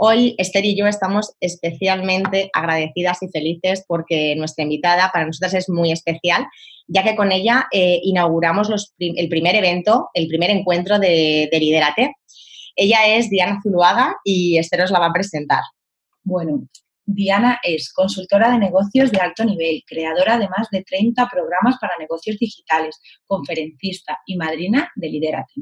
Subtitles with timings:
[0.00, 5.68] Hoy Esther y yo estamos especialmente agradecidas y felices porque nuestra invitada para nosotras es
[5.68, 6.46] muy especial,
[6.86, 8.70] ya que con ella eh, inauguramos
[9.00, 12.14] el primer evento, el primer encuentro de, de Lidérate.
[12.76, 15.62] Ella es Diana Zuluaga y Esther os la va a presentar.
[16.22, 16.68] Bueno,
[17.04, 21.96] Diana es consultora de negocios de alto nivel, creadora de más de 30 programas para
[21.98, 25.54] negocios digitales, conferencista y madrina de Lidérate.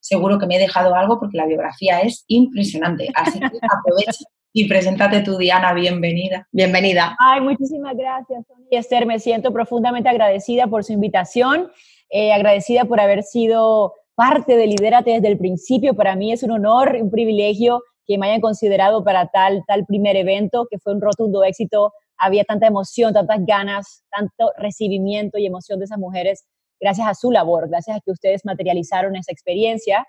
[0.00, 4.24] Seguro que me he dejado algo porque la biografía es impresionante, así que aprovecha
[4.58, 6.48] y preséntate tú, Diana, bienvenida.
[6.50, 7.14] Bienvenida.
[7.18, 9.04] Ay, muchísimas gracias, Sonia y Esther.
[9.04, 11.70] Me siento profundamente agradecida por su invitación,
[12.08, 15.92] eh, agradecida por haber sido parte de Lidérate desde el principio.
[15.92, 20.16] Para mí es un honor, un privilegio que me hayan considerado para tal, tal primer
[20.16, 21.92] evento, que fue un rotundo éxito.
[22.16, 26.46] Había tanta emoción, tantas ganas, tanto recibimiento y emoción de esas mujeres
[26.80, 30.06] gracias a su labor, gracias a que ustedes materializaron esa experiencia.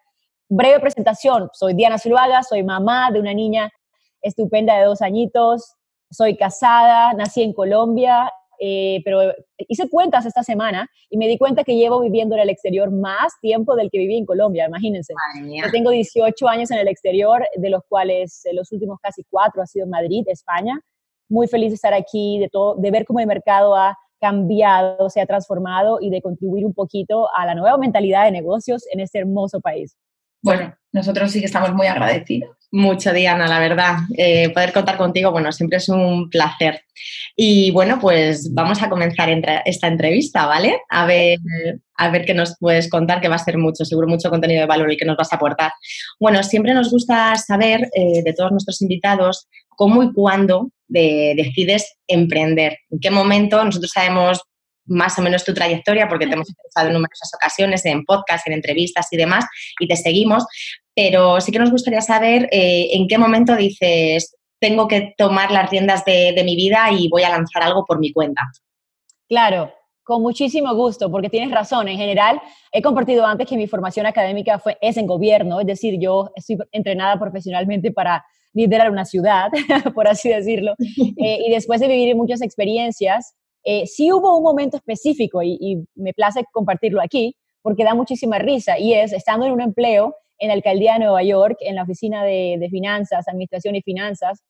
[0.50, 3.70] Breve presentación, soy Diana Zuluaga, soy mamá de una niña
[4.22, 5.76] estupenda de dos añitos,
[6.10, 9.22] soy casada, nací en Colombia, eh, pero
[9.68, 13.34] hice cuentas esta semana y me di cuenta que llevo viviendo en el exterior más
[13.40, 15.14] tiempo del que viví en Colombia, imagínense.
[15.44, 19.62] Yo tengo 18 años en el exterior, de los cuales eh, los últimos casi cuatro
[19.62, 20.80] ha sido en Madrid, España.
[21.30, 25.22] Muy feliz de estar aquí, de, todo, de ver cómo el mercado ha cambiado, se
[25.22, 29.20] ha transformado y de contribuir un poquito a la nueva mentalidad de negocios en este
[29.20, 29.96] hermoso país.
[30.42, 32.57] Bueno, nosotros sí que estamos muy agradecidos.
[32.72, 33.96] Mucho, Diana, la verdad.
[34.18, 36.84] Eh, poder contar contigo, bueno, siempre es un placer.
[37.36, 39.30] Y bueno, pues vamos a comenzar
[39.66, 40.78] esta entrevista, ¿vale?
[40.90, 41.40] A ver,
[41.96, 44.68] a ver qué nos puedes contar, que va a ser mucho, seguro mucho contenido de
[44.68, 45.72] valor y que nos vas a aportar.
[46.20, 52.78] Bueno, siempre nos gusta saber eh, de todos nuestros invitados cómo y cuándo decides emprender.
[52.90, 53.64] ¿En qué momento?
[53.64, 54.42] Nosotros sabemos
[54.88, 58.54] más o menos tu trayectoria, porque te hemos escuchado en numerosas ocasiones, en podcast, en
[58.54, 59.46] entrevistas y demás,
[59.80, 60.46] y te seguimos,
[60.98, 65.70] pero sí que nos gustaría saber eh, en qué momento dices, tengo que tomar las
[65.70, 68.42] riendas de, mi vida y voy a lanzar algo por mi cuenta.
[69.30, 69.72] Claro,
[70.04, 71.88] con muchísimo gusto, porque tienes razón.
[71.88, 72.42] En general,
[72.72, 76.58] he compartido antes que mi formación académica fue, es en gobierno, es decir, yo estoy
[76.72, 79.52] entrenada profesionalmente para liderar una ciudad,
[79.94, 80.74] por así decirlo.
[81.20, 86.14] Eh, y después de vivir muchas experiencias, eh, sí hubo un momento específico y, me
[86.14, 90.54] place compartirlo aquí porque da muchísima risa y es estando en un empleo en la
[90.54, 94.44] alcaldía de Nueva York, en la oficina de, finanzas, administración y finanzas,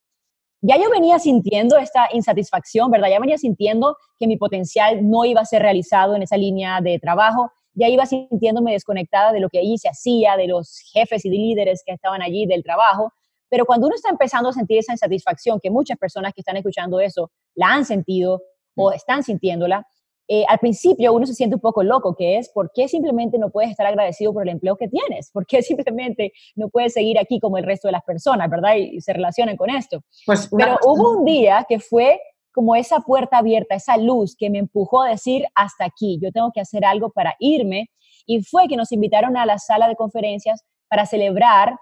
[0.62, 3.10] ya yo venía sintiendo esta insatisfacción, ¿verdad?
[3.10, 6.98] Ya venía sintiendo que mi potencial no iba a ser realizado en esa línea de
[7.00, 11.30] trabajo, ya iba sintiéndome desconectada de lo que allí se hacía, de los jefes y
[11.30, 13.14] de líderes que estaban allí, del trabajo.
[13.50, 17.00] Pero cuando uno está empezando a sentir esa insatisfacción, que muchas personas que están escuchando
[17.00, 18.42] eso la han sentido,
[18.76, 19.86] o están sintiéndola,
[20.30, 23.50] eh, al principio uno se siente un poco loco, que es por qué simplemente no
[23.50, 27.40] puedes estar agradecido por el empleo que tienes, por qué simplemente no puedes seguir aquí
[27.40, 28.76] como el resto de las personas, ¿verdad?
[28.76, 30.02] Y, se relacionan con esto.
[30.26, 32.20] Pues Pero hubo un día que fue
[32.52, 36.52] como esa puerta abierta, esa luz que me empujó a decir, hasta aquí, yo tengo
[36.52, 37.90] que hacer algo para irme.
[38.26, 41.78] Y fue que nos invitaron a la sala de conferencias para celebrar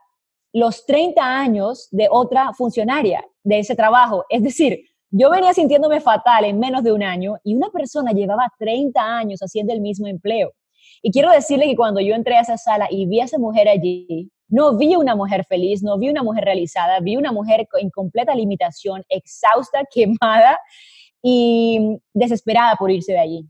[0.54, 4.26] los 30 años de otra funcionaria de ese trabajo.
[4.30, 4.82] Es decir,
[5.18, 9.40] yo venía sintiéndome fatal en menos de un año y una persona llevaba 30 años
[9.40, 10.52] haciendo el mismo empleo.
[11.02, 13.70] Y quiero decirle que cuando yo entré a esa sala y vi a esa mujer
[13.70, 17.90] allí, no vi una mujer feliz, no vi una mujer realizada, vi una mujer en
[17.92, 20.60] completa limitación, exhausta, quemada
[21.24, 23.48] y desesperada por irse de allí.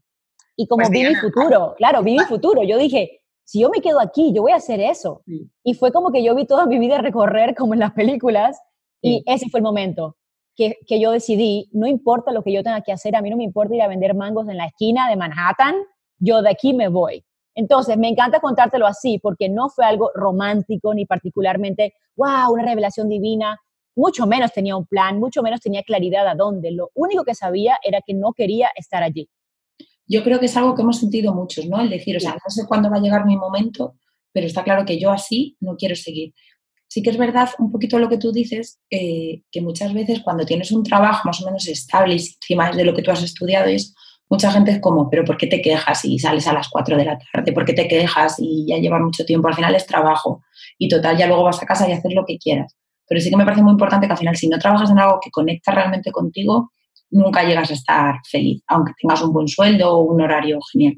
[0.55, 3.81] Y como pues vi mi futuro, claro, vi mi futuro, yo dije, si yo me
[3.81, 5.23] quedo aquí, yo voy a hacer eso.
[5.63, 8.59] Y fue como que yo vi toda mi vida recorrer como en las películas
[9.01, 10.15] y ese fue el momento
[10.55, 13.43] que, yo decidí, no importa lo que yo tenga que hacer, a mí no me
[13.43, 15.75] importa ir a vender mangos en la esquina de Manhattan,
[16.17, 17.23] yo de aquí me voy.
[17.53, 23.07] Entonces, me encanta contártelo así, porque no fue algo romántico ni particularmente, wow, una revelación
[23.07, 23.59] divina,
[23.95, 26.71] mucho menos tenía un plan, mucho menos tenía claridad a dónde.
[26.71, 29.29] Lo único que sabía era que no quería estar allí.
[30.07, 31.79] Yo creo que es algo que hemos sentido muchos, ¿no?
[31.81, 33.95] El decir, o sea, no sé cuándo va a llegar mi momento,
[34.31, 36.33] pero está claro que yo así no quiero seguir.
[36.95, 40.45] Sí que es verdad un poquito lo que tú dices, eh, que muchas veces cuando
[40.45, 43.21] tienes un trabajo más o menos estable y encima es de lo que tú has
[43.21, 43.93] estudiado, es
[44.29, 47.03] mucha gente es como, pero ¿por qué te quejas y sales a las 4 de
[47.03, 47.51] la tarde?
[47.51, 49.49] ¿Por qué te quejas y ya lleva mucho tiempo?
[49.49, 50.41] Al final es trabajo
[50.77, 52.73] y total, ya luego vas a casa y haces lo que quieras.
[53.09, 55.19] pero sí que me parece muy importante que al final, si no trabajas en algo
[55.21, 56.71] que conecta realmente contigo,
[57.09, 60.93] nunca llegas a estar feliz, aunque tengas un buen sueldo o un horario genial.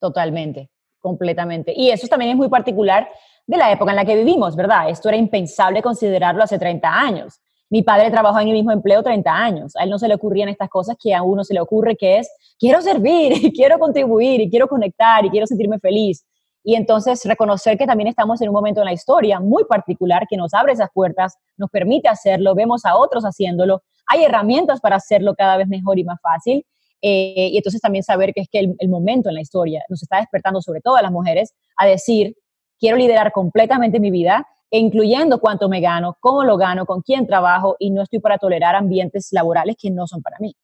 [0.00, 1.72] Totalmente, completamente.
[1.72, 3.08] Y eso también es muy particular
[3.48, 4.90] de la época en la que vivimos, ¿verdad?
[4.90, 7.40] Esto era impensable considerarlo hace 30 años.
[7.70, 9.74] Mi padre trabajó en el mismo empleo 30 años.
[9.76, 12.18] A él no se le ocurrían estas cosas que a uno se le ocurre, que
[12.18, 16.26] es, quiero servir, y quiero contribuir, y quiero conectar, y quiero sentirme feliz.
[16.62, 20.36] Y entonces reconocer que también estamos en un momento en la historia muy particular que
[20.36, 25.34] nos abre esas puertas, nos permite hacerlo, vemos a otros haciéndolo, hay herramientas para hacerlo
[25.34, 26.66] cada vez mejor y más fácil.
[27.00, 30.18] Eh, y entonces también saber que es que el, momento en la historia nos está
[30.18, 32.36] despertando, sobre todo a las mujeres, a decir,
[32.78, 37.76] quiero liderar completamente mi vida, incluyendo cuánto me gano, cómo lo gano, con quién trabajo
[37.78, 40.54] y no estoy para tolerar ambientes laborales que no son para mí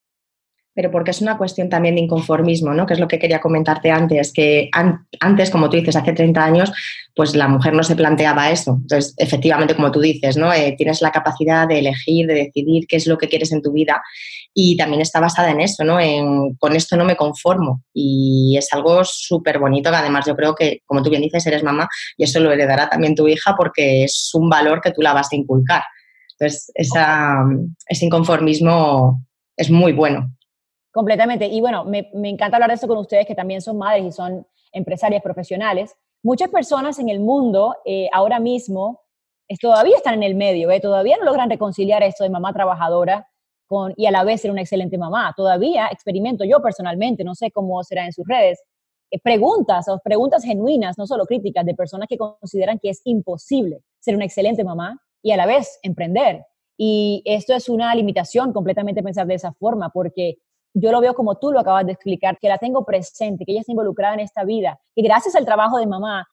[0.74, 2.84] pero porque es una cuestión también de inconformismo, ¿no?
[2.84, 4.68] Que es lo que quería comentarte antes, que
[5.20, 6.72] antes, como tú dices, hace 30 años,
[7.14, 8.78] pues la mujer no se planteaba eso.
[8.82, 10.52] Entonces, efectivamente, como tú dices, ¿no?
[10.52, 13.72] Eh, tienes la capacidad de elegir, de decidir qué es lo que quieres en tu
[13.72, 14.02] vida
[14.52, 16.00] y también está basada en eso, ¿no?
[16.00, 20.56] En, con esto no me conformo y es algo súper bonito que además yo creo
[20.56, 24.04] que, como tú bien dices, eres mamá y eso lo heredará también tu hija porque
[24.04, 25.82] es un valor que tú la vas a inculcar.
[26.38, 29.24] Entonces, ese inconformismo
[29.56, 30.32] es muy bueno.
[30.94, 31.48] Completamente.
[31.48, 34.46] Y bueno, me, encanta hablar de esto con ustedes que también son madres y son
[34.70, 35.96] empresarias profesionales.
[36.22, 39.00] Muchas personas en el mundo eh, ahora mismo
[39.60, 40.78] todavía están en el medio, ¿eh?
[40.78, 43.28] todavía no logran reconciliar esto de mamá trabajadora
[43.66, 45.34] con, y a la vez ser una excelente mamá.
[45.36, 48.62] Todavía experimento yo personalmente, no sé cómo será en sus redes,
[49.10, 53.80] eh, preguntas o preguntas genuinas, no solo críticas, de personas que consideran que es imposible
[53.98, 56.44] ser una excelente mamá y a la vez emprender.
[56.76, 60.38] Y esto es una limitación completamente pensar de esa forma, porque
[60.74, 63.60] yo lo veo como tú lo acabas de explicar, que la tengo presente, que ella
[63.60, 66.26] está involucrada en esta vida, que gracias al trabajo de mamá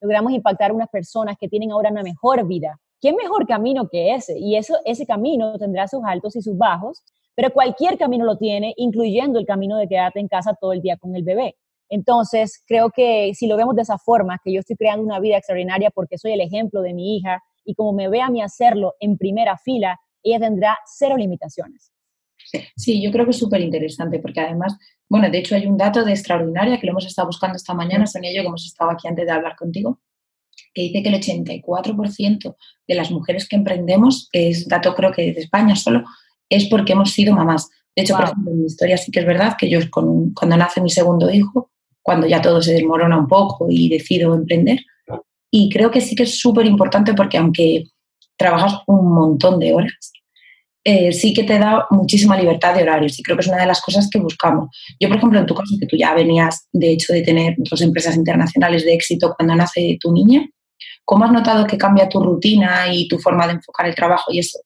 [0.00, 2.78] logramos impactar a unas personas que tienen ahora una mejor vida.
[3.00, 4.38] ¿Qué mejor camino que ese?
[4.38, 7.02] Y eso, ese camino tendrá sus altos y sus bajos,
[7.34, 10.96] pero cualquier camino lo tiene, incluyendo el camino de quedarte en casa todo el día
[10.96, 11.56] con el bebé.
[11.88, 15.38] Entonces, creo que si lo vemos de esa forma, que yo estoy creando una vida
[15.38, 18.94] extraordinaria porque soy el ejemplo de mi hija y como me ve a mí hacerlo
[19.00, 21.92] en primera fila, ella tendrá cero limitaciones.
[22.76, 24.76] Sí, yo creo que es súper interesante porque además,
[25.08, 28.06] bueno, de hecho hay un dato de extraordinaria que lo hemos estado buscando esta mañana,
[28.06, 30.00] Sonia y yo, que hemos estado aquí antes de hablar contigo,
[30.74, 32.56] que dice que el 84%
[32.86, 36.04] de las mujeres que emprendemos, es dato creo que de España solo,
[36.48, 37.68] es porque hemos sido mamás.
[37.94, 40.80] De hecho, por ejemplo, en mi historia sí que es verdad que yo cuando nace
[40.80, 41.70] mi segundo hijo,
[42.02, 44.80] cuando ya todo se desmorona un poco y decido emprender,
[45.50, 47.84] y creo que sí que es súper importante porque aunque
[48.36, 50.12] trabajas un montón de horas,
[50.90, 53.66] eh, sí que te da muchísima libertad de horarios y creo que es una de
[53.66, 54.70] las cosas que buscamos.
[54.98, 57.82] Yo, por ejemplo, en tu caso, que tú ya venías de hecho de tener dos
[57.82, 60.48] empresas internacionales de éxito cuando nace tu niña,
[61.04, 64.38] ¿cómo has notado que cambia tu rutina y tu forma de enfocar el trabajo y
[64.38, 64.60] eso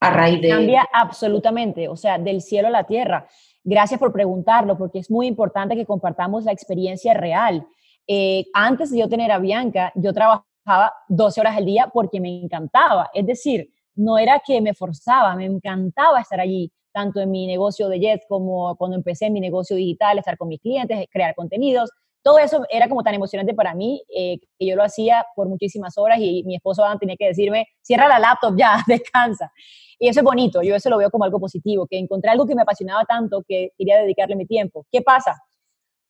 [0.00, 0.50] a raíz de...
[0.50, 3.26] Cambia absolutamente, o sea, del cielo a la tierra.
[3.64, 7.66] Gracias por preguntarlo, porque es muy importante que compartamos la experiencia real.
[8.06, 12.42] Eh, antes de yo tener a Bianca, yo trabajaba 12 horas al día porque me
[12.42, 13.10] encantaba.
[13.14, 17.88] Es decir, no era que me forzaba, me encantaba estar allí, tanto en mi negocio
[17.88, 21.90] de Jet como cuando empecé en mi negocio digital, estar con mis clientes, crear contenidos.
[22.22, 25.98] Todo eso era como tan emocionante para mí eh, que yo lo hacía por muchísimas
[25.98, 29.50] horas y mi esposo tenía que decirme, cierra la laptop ya, descansa.
[29.98, 32.54] Y eso es bonito, yo eso lo veo como algo positivo, que encontré algo que
[32.54, 34.86] me apasionaba tanto que quería dedicarle mi tiempo.
[34.90, 35.40] ¿Qué pasa?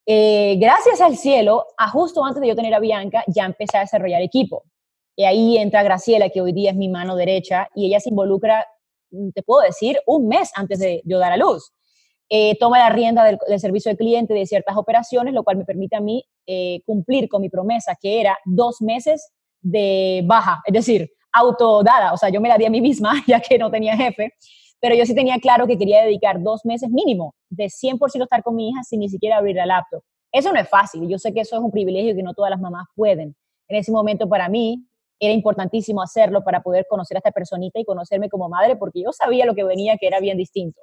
[0.04, 3.80] Eh, gracias al cielo, a justo antes de yo tener a Bianca, ya empecé a
[3.80, 4.64] desarrollar equipo.
[5.16, 8.66] Y ahí entra Graciela, que hoy día es mi mano derecha, y ella se involucra,
[9.10, 11.72] mm, te puedo decir, un mes antes de yo dar a luz.
[12.28, 15.96] Eh, toma la rienda del, servicio al cliente de ciertas operaciones, lo cual me permite
[15.96, 21.10] a mí eh, cumplir con mi promesa, que era dos meses de baja, es decir,
[21.32, 24.32] autodada, o sea, yo me la di a mí misma, ya que no tenía jefe,
[24.80, 28.56] pero yo sí tenía claro que quería dedicar dos meses mínimo de 100% estar con
[28.56, 30.02] mi hija sin ni siquiera abrir la laptop.
[30.32, 32.60] Eso no es fácil, yo sé que eso es un privilegio que no todas las
[32.60, 33.36] mamás pueden.
[33.68, 34.86] En ese momento para mí,
[35.22, 39.12] era importantísimo hacerlo para poder conocer a esta personita y conocerme como madre, porque yo
[39.12, 40.80] sabía lo que venía, que era bien distinto.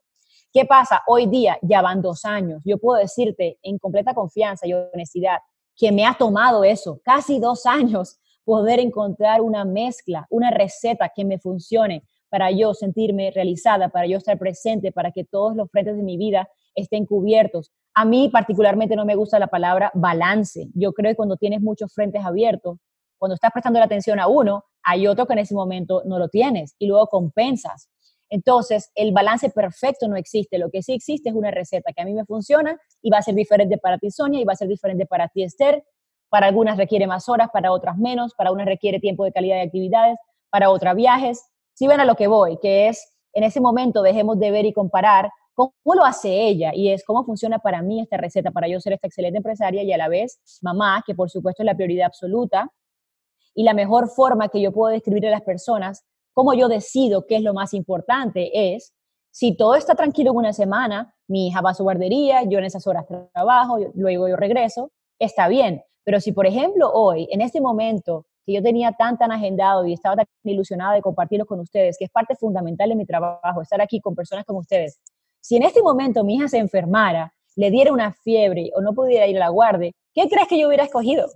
[0.54, 1.04] ¿Qué pasa?
[1.08, 2.62] Hoy día ya van dos años.
[2.64, 5.40] Yo puedo decirte en completa confianza y honestidad
[5.76, 11.26] que me ha tomado eso, casi dos años, poder encontrar una mezcla, una receta que
[11.26, 15.98] me funcione para yo sentirme realizada, para yo estar presente, para que todos los frentes
[15.98, 17.72] de mi vida estén cubiertos.
[17.94, 20.70] A mí particularmente no me gusta la palabra balance.
[20.74, 22.78] Yo creo que cuando tienes muchos frentes abiertos,
[23.20, 26.30] cuando estás prestando la atención a uno, hay otro que en ese momento no lo
[26.30, 27.90] tienes y luego compensas.
[28.30, 30.58] Entonces, el balance perfecto no existe.
[30.58, 33.22] Lo que sí existe es una receta que a mí me funciona y va a
[33.22, 35.84] ser diferente para ti, Sonia, y va a ser diferente para ti, Esther.
[36.30, 39.64] Para algunas requiere más horas, para otras menos, para unas requiere tiempo de calidad de
[39.64, 40.18] actividades,
[40.50, 41.44] para otra viajes.
[41.74, 44.74] Si ven a lo que voy, que es en ese momento dejemos de ver y
[44.74, 48.80] comparar cómo lo hace ella y es cómo funciona para mí esta receta para yo
[48.80, 52.08] ser esta excelente empresaria y a la vez mamá, que por supuesto es la prioridad
[52.08, 52.72] absoluta.
[53.60, 57.36] Y la mejor forma que yo puedo describir a las personas cómo yo decido qué
[57.36, 58.94] es lo más importante es
[59.32, 62.64] si todo está tranquilo en una semana, mi hija va a su guardería, yo en
[62.64, 65.84] esas horas trabajo, luego yo regreso, está bien.
[66.06, 69.92] Pero si, por ejemplo, hoy, en este momento que yo tenía tan, tan agendado y
[69.92, 73.82] estaba tan ilusionada de compartirlo con ustedes, que es parte fundamental de mi trabajo, estar
[73.82, 75.02] aquí con personas como ustedes,
[75.42, 79.28] si en este momento mi hija se enfermara, le diera una fiebre o no pudiera
[79.28, 81.28] ir a la guardia, ¿qué crees que yo hubiera escogido?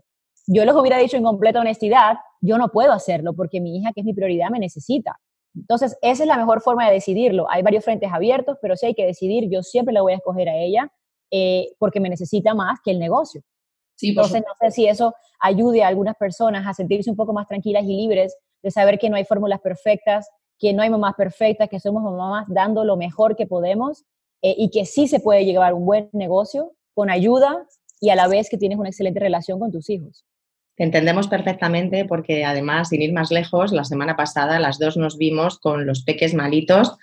[0.47, 4.01] Yo les hubiera dicho en completa honestidad, yo no puedo hacerlo porque mi hija, que
[4.01, 5.19] es mi prioridad, me necesita.
[5.55, 7.49] Entonces, esa es la mejor forma de decidirlo.
[7.49, 10.49] Hay varios frentes abiertos, pero si hay que decidir, yo siempre la voy a escoger
[10.49, 10.91] a ella
[11.31, 13.41] eh, porque me necesita más que el negocio.
[13.95, 17.47] Sí, Entonces, no sé si eso ayude a algunas personas a sentirse un poco más
[17.47, 21.69] tranquilas y libres de saber que no hay fórmulas perfectas, que no hay mamás perfectas,
[21.69, 24.03] que somos mamás dando lo mejor que podemos
[24.41, 27.67] eh, y que sí se puede llevar un buen negocio con ayuda
[27.99, 30.25] y a la vez que tienes una excelente relación con tus hijos.
[30.75, 35.17] Te entendemos perfectamente porque además, sin ir más lejos, la semana pasada las dos nos
[35.17, 36.97] vimos con los peques malitos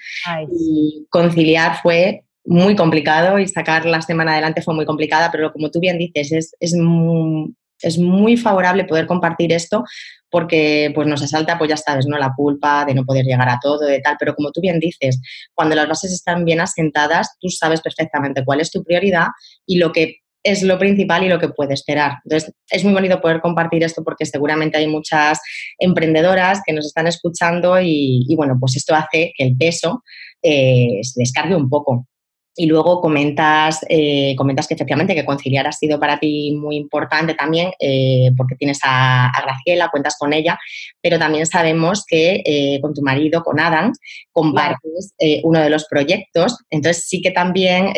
[0.53, 5.71] y conciliar fue muy complicado y sacar la semana adelante fue muy complicada, pero como
[5.71, 9.85] tú bien dices, es, es, muy, es muy favorable poder compartir esto
[10.31, 12.17] porque pues nos asalta, pues ya sabes, ¿no?
[12.17, 15.21] La culpa de no poder llegar a todo, de tal, pero como tú bien dices,
[15.55, 19.27] cuando las bases están bien asentadas, tú sabes perfectamente cuál es tu prioridad
[19.67, 22.19] y lo que es lo principal y lo que puede esperar.
[22.25, 25.41] Entonces, es muy bonito poder compartir esto porque seguramente hay muchas
[25.79, 30.03] emprendedoras que nos están escuchando y, bueno, pues esto hace que el peso
[30.43, 32.07] eh, se descargue un poco.
[32.57, 37.35] Y luego comentas, eh, comentas que efectivamente que conciliar ha sido para ti muy importante
[37.35, 40.59] también, eh, porque tienes a, Graciela, cuentas con ella,
[41.01, 43.93] pero también sabemos que eh, con tu marido, con Adam,
[44.33, 46.59] compartes uno de los proyectos.
[46.71, 47.93] Entonces sí que también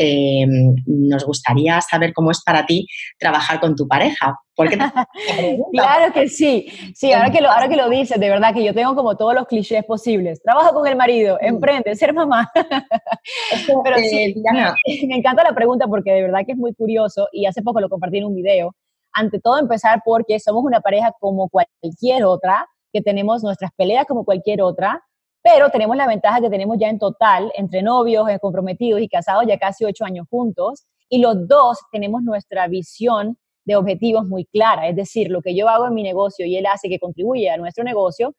[0.86, 2.86] nos gustaría saber cómo es para ti
[3.18, 4.36] trabajar con tu pareja,
[5.72, 6.66] claro que sí.
[6.94, 9.34] Sí, ahora que, lo, ahora que lo dices, de verdad que yo tengo como todos
[9.34, 10.42] los clichés posibles.
[10.42, 12.50] Trabaja con el marido, emprende, ser mamá.
[13.84, 14.34] Pero sí,
[15.06, 17.88] me encanta la pregunta porque de verdad que es muy curioso y hace poco lo
[17.88, 18.74] compartí en un video.
[19.12, 24.24] Ante todo empezar porque somos una pareja como cualquier otra, que tenemos nuestras peleas como
[24.24, 25.02] cualquier otra,
[25.42, 29.44] pero tenemos la ventaja que tenemos ya en total, entre novios, eh, comprometidos y casados,
[29.46, 34.88] ya casi ocho años juntos, y los dos tenemos nuestra visión de objetivos muy clara,
[34.88, 37.56] es decir, lo que yo hago en mi negocio y él hace que contribuye a
[37.56, 38.34] nuestro negocio,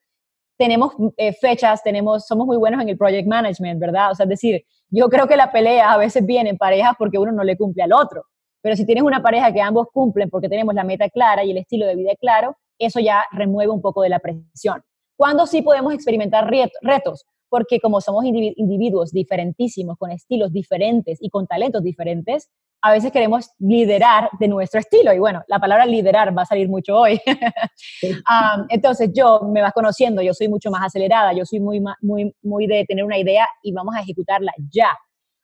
[0.57, 4.11] tenemos eh, fechas, tenemos, somos muy buenos en el project management, ¿verdad?
[4.11, 7.17] O sea, es decir, yo creo que la pelea a veces viene en parejas porque
[7.17, 8.23] uno no le cumple al otro,
[8.61, 11.57] pero si tienes una pareja que ambos cumplen porque tenemos la meta clara y el
[11.57, 14.83] estilo de vida claro, eso ya remueve un poco de la presión.
[15.15, 16.49] ¿Cuándo sí podemos experimentar
[16.81, 17.25] retos?
[17.53, 22.49] Porque como somos individuos diferentísimos, con estilos diferentes y con talentos diferentes,
[22.81, 25.13] a veces queremos liderar de nuestro estilo.
[25.13, 27.21] Y bueno, la palabra liderar va a salir mucho hoy.
[28.69, 32.65] entonces yo me vas conociendo, yo soy mucho más acelerada, yo soy muy, muy, muy
[32.65, 34.89] de tener una idea y vamos a ejecutarla ya.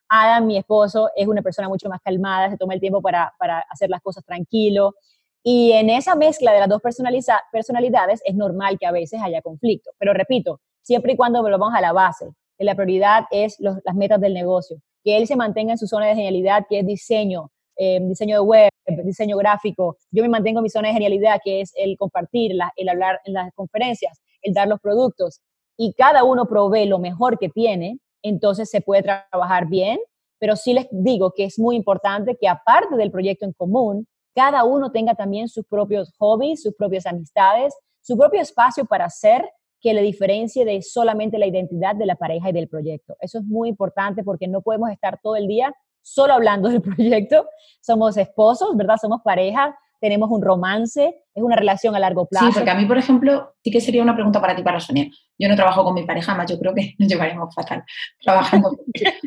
[0.09, 3.63] Adam, mi esposo, es una persona mucho más calmada, se toma el tiempo para, para
[3.69, 4.95] hacer las cosas tranquilo.
[5.43, 9.91] Y en esa mezcla de las dos personalidades es normal que a veces haya conflicto.
[9.99, 12.25] Pero repito, siempre y cuando volvamos a la base,
[12.57, 16.07] que la prioridad es las metas del negocio que él se mantenga en su zona
[16.07, 18.69] de genialidad, que es diseño, eh, diseño de web,
[19.05, 19.97] diseño gráfico.
[20.11, 23.33] Yo me mantengo en mi zona de genialidad, que es el compartir, el hablar en
[23.33, 25.41] las conferencias, el dar los productos.
[25.77, 29.99] Y cada uno provee lo mejor que tiene, entonces se puede trabajar bien,
[30.39, 34.63] pero sí les digo que es muy importante que aparte del proyecto en común, cada
[34.63, 39.49] uno tenga también sus propios hobbies, sus propias amistades, su propio espacio para hacer
[39.81, 43.15] que le diferencie de solamente la identidad de la pareja y del proyecto.
[43.21, 47.47] Eso es muy importante porque no podemos estar todo el día solo hablando del proyecto.
[47.81, 48.97] Somos esposos, ¿verdad?
[49.01, 52.47] Somos pareja, tenemos un romance, es una relación a largo plazo.
[52.47, 55.07] Sí, porque a mí, por ejemplo, sí que sería una pregunta para ti, para Sonia.
[55.37, 57.83] Yo no trabajo con mi pareja, más yo creo que nos llevaríamos fatal
[58.21, 58.77] trabajando.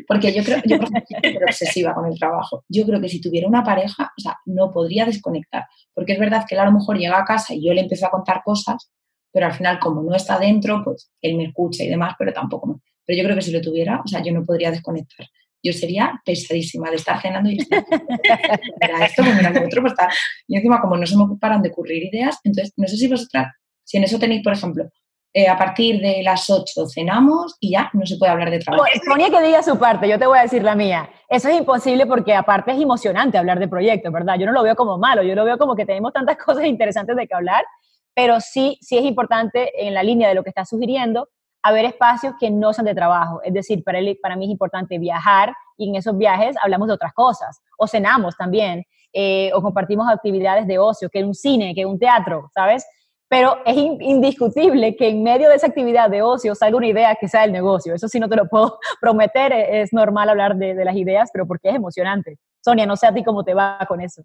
[0.07, 2.63] porque yo creo, yo soy obsesiva con el trabajo.
[2.69, 5.65] Yo creo que si tuviera una pareja, o sea, no podría desconectar.
[5.93, 8.07] Porque es verdad que él a lo mejor llega a casa y yo le empiezo
[8.07, 8.91] a contar cosas
[9.33, 12.67] pero al final como no está dentro, pues él me escucha y demás, pero tampoco
[12.67, 12.75] me...
[13.05, 15.27] Pero yo creo que si lo tuviera, o sea, yo no podría desconectar.
[15.61, 17.65] Yo sería pesadísima de estar cenando y mira
[19.05, 20.07] esto, pues mira lo otro, pues está...
[20.47, 23.47] Y encima como no se me ocuparan de ocurrir ideas, entonces no sé si vosotras,
[23.83, 24.87] si en eso tenéis, por ejemplo,
[25.35, 28.85] eh, a partir de las 8 cenamos y ya no se puede hablar de trabajo.
[29.03, 31.09] Sonia que diga su parte, yo te voy a decir la mía.
[31.27, 34.35] Eso es imposible porque aparte es emocionante hablar de proyectos, ¿verdad?
[34.37, 37.15] Yo no lo veo como malo, yo lo veo como que tenemos tantas cosas interesantes
[37.15, 37.65] de que hablar
[38.15, 41.29] pero sí, sí es importante en la línea de lo que estás sugiriendo,
[41.63, 43.41] haber espacios que no sean de trabajo.
[43.43, 47.61] Es decir, para, mí es importante viajar y en esos viajes hablamos de otras cosas,
[47.77, 52.49] o cenamos también, eh, o compartimos actividades de ocio, que un cine, que un teatro,
[52.53, 52.85] ¿sabes?
[53.29, 57.27] Pero es indiscutible que en medio de esa actividad de ocio salga una idea que
[57.27, 57.95] sea el negocio.
[57.95, 61.47] Eso sí no te lo puedo prometer, es normal hablar de, de las ideas, pero
[61.47, 62.37] porque es emocionante.
[62.63, 64.23] Sonia, no sé a ti cómo te va con eso.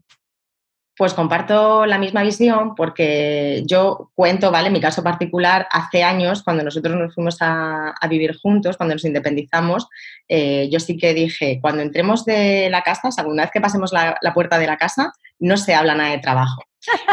[0.98, 4.66] Pues comparto la misma visión porque yo cuento, ¿vale?
[4.66, 9.04] En mi caso particular, hace años, cuando nosotros nos fuimos a, vivir juntos, cuando nos
[9.04, 9.86] independizamos,
[10.28, 13.60] eh, yo sí que dije, cuando entremos de la casa, o sea, una vez que
[13.60, 16.64] pasemos la, puerta de la casa, no se habla nada de trabajo.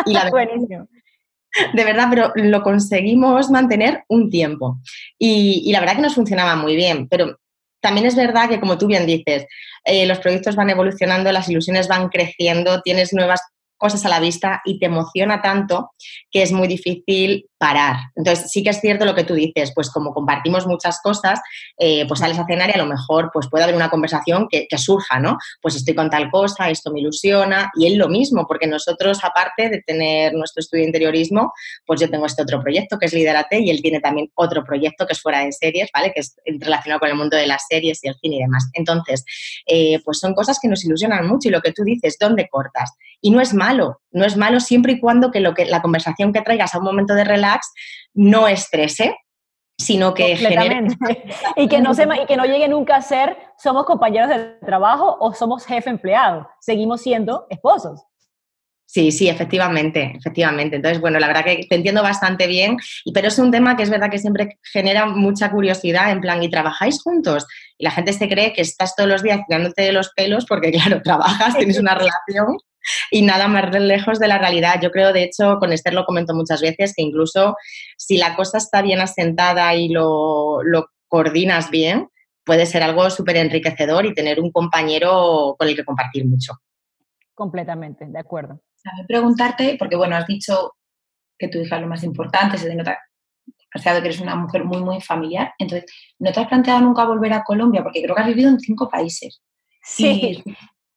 [0.07, 0.87] Y la Buenísimo.
[1.73, 4.79] De verdad, pero lo conseguimos mantener un tiempo.
[5.19, 7.37] Y, y la verdad que nos funcionaba muy bien, pero
[7.85, 9.45] también es verdad que, como tú bien dices,
[9.83, 13.41] eh, los proyectos van evolucionando, las ilusiones van creciendo, tienes nuevas
[13.77, 15.91] cosas a la vista y te emociona tanto
[16.31, 17.95] que es muy difícil parar.
[18.15, 21.39] Entonces, sí que es cierto lo que tú dices, pues como compartimos muchas cosas,
[21.79, 24.67] eh, pues sales a cenar y a lo mejor pues puede haber una conversación que,
[24.77, 25.39] surja, ¿no?
[25.63, 29.69] Pues estoy con tal cosa, esto me ilusiona y él lo mismo, porque nosotros, aparte
[29.69, 31.53] de tener nuestro estudio de interiorismo,
[31.87, 35.07] pues yo tengo este otro proyecto que es Liderate y él tiene también otro proyecto
[35.07, 36.11] que es fuera de series, ¿vale?
[36.13, 38.69] Que es relacionado con el mundo de las series y el cine y demás.
[38.73, 39.25] Entonces,
[39.65, 42.91] eh, pues son cosas que nos ilusionan mucho y lo que tú dices, ¿dónde cortas?
[43.21, 46.31] Y no es malo, no es malo siempre y cuando que, lo que la conversación
[46.31, 47.54] que traigas a un momento de relax
[48.13, 49.15] no estrese,
[49.77, 50.87] sino que genere...
[51.55, 55.17] y, que no se, y que no llegue nunca a ser somos compañeros de trabajo
[55.19, 58.01] o somos jefe empleado, seguimos siendo esposos.
[58.87, 60.75] Sí, sí, efectivamente, efectivamente.
[60.75, 62.77] Entonces, bueno, la verdad que te entiendo bastante bien,
[63.13, 66.49] pero es un tema que es verdad que siempre genera mucha curiosidad, en plan, ¿y
[66.49, 67.45] trabajáis juntos?
[67.77, 70.71] Y la gente se cree que estás todos los días tirándote de los pelos porque,
[70.71, 72.57] claro, trabajas, tienes una relación
[73.11, 74.79] y nada más lejos de la realidad.
[74.81, 77.55] Yo creo, de hecho, con Esther lo comento muchas veces, que incluso
[77.97, 80.61] si la cosa está bien asentada y lo,
[81.07, 82.09] coordinas bien,
[82.43, 86.53] puede ser algo súper enriquecedor y tener un compañero con el que compartir mucho.
[87.33, 88.61] Completamente, de acuerdo.
[88.85, 90.73] A preguntarte, porque bueno, has dicho
[91.37, 92.97] que tu hija es lo más importante, se te nota
[93.73, 95.53] demasiado que eres una mujer muy, muy familiar.
[95.59, 97.83] Entonces, ¿no te has planteado nunca volver a Colombia?
[97.83, 99.41] Porque creo que has vivido en cinco países.
[99.83, 100.43] Sí.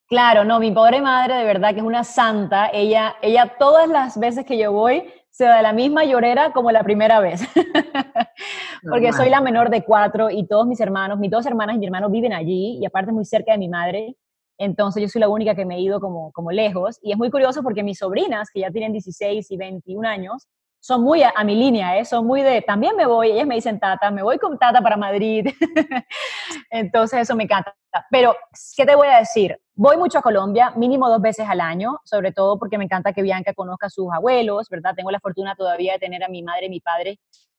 [0.09, 2.71] Claro, no, mi pobre madre de verdad que es una santa.
[2.73, 6.83] Ella, ella todas las veces que yo voy se da la misma llorera como la
[6.83, 7.43] primera vez.
[8.83, 11.87] Porque soy la menor de cuatro y todos mis hermanos, mis dos hermanas y mi
[11.87, 14.17] hermano viven allí y aparte muy cerca de mi madre.
[14.57, 16.99] Entonces yo soy la única que me he ido como, como lejos.
[17.03, 20.49] Y es muy curioso porque mis sobrinas, que ya tienen 16 y 21 años,
[20.81, 22.05] son muy a, mi línea, ¿eh?
[22.05, 24.97] son muy de, también me voy, ellas me dicen, Tata, me voy con Tata para
[24.97, 25.49] Madrid.
[26.71, 27.77] Entonces eso me encanta.
[28.11, 28.37] Pero,
[28.77, 29.59] ¿qué te voy a decir?
[29.75, 33.23] Voy mucho a Colombia, mínimo dos veces al año, sobre todo porque me encanta que
[33.23, 34.95] Bianca conozca a sus abuelos, ¿verdad?
[34.97, 37.19] Tengo la fortuna todavía de tener a mi madre y mi padre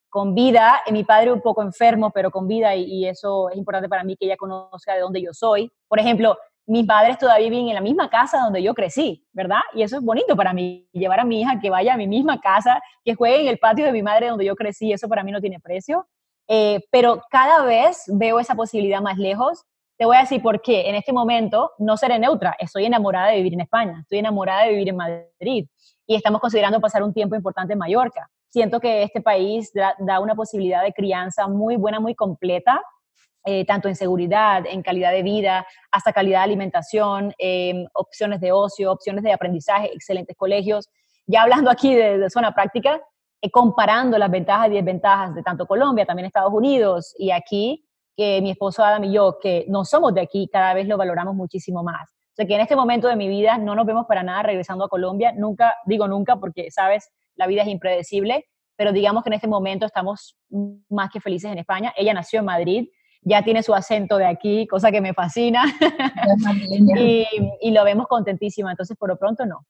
[0.09, 3.87] con vida, mi padre un poco enfermo, pero con vida, y, y, eso es importante
[3.87, 5.71] para mí que ella conozca de dónde yo soy.
[5.87, 6.35] Por ejemplo,
[6.69, 9.61] mis padres todavía viven en la misma casa donde yo crecí, ¿verdad?
[9.73, 12.39] Y eso es bonito para mí, llevar a mi hija que vaya a mi misma
[12.39, 15.31] casa, que juegue en el patio de mi madre donde yo crecí, eso para mí
[15.31, 16.07] no tiene precio.
[16.47, 19.65] Eh, pero cada vez veo esa posibilidad más lejos.
[19.99, 20.87] Te voy a decir por qué.
[20.87, 24.69] En este momento no seré neutra, estoy enamorada de vivir en España, estoy enamorada de
[24.69, 25.67] vivir en Madrid
[26.07, 28.29] y estamos considerando pasar un tiempo importante en Mallorca.
[28.47, 32.81] Siento que este país da, una posibilidad de crianza muy buena, muy completa
[33.43, 38.53] eh, tanto en seguridad, en calidad de vida, hasta calidad de alimentación, em, opciones de
[38.53, 40.87] ocio, opciones de aprendizaje, excelentes colegios.
[41.27, 43.01] Ya hablando aquí de, zona práctica,
[43.41, 47.85] eh, comparando las ventajas y desventajas de tanto Colombia, también Estados Unidos y aquí,
[48.19, 51.35] que mi esposo Adam y yo, que no somos de aquí, cada vez lo valoramos
[51.35, 52.11] muchísimo más.
[52.11, 54.83] O sea que en este momento de mi vida no nos vemos para nada regresando
[54.83, 58.43] a Colombia, nunca, digo nunca porque, sabes, la vida es impredecible,
[58.75, 60.35] pero digamos que en este momento estamos
[60.89, 61.93] más que felices en España.
[61.95, 62.89] Ella nació en Madrid,
[63.21, 65.63] ya tiene su acento de aquí, cosa que me fascina.
[66.97, 69.65] y, lo vemos contentísima, entonces por lo pronto no.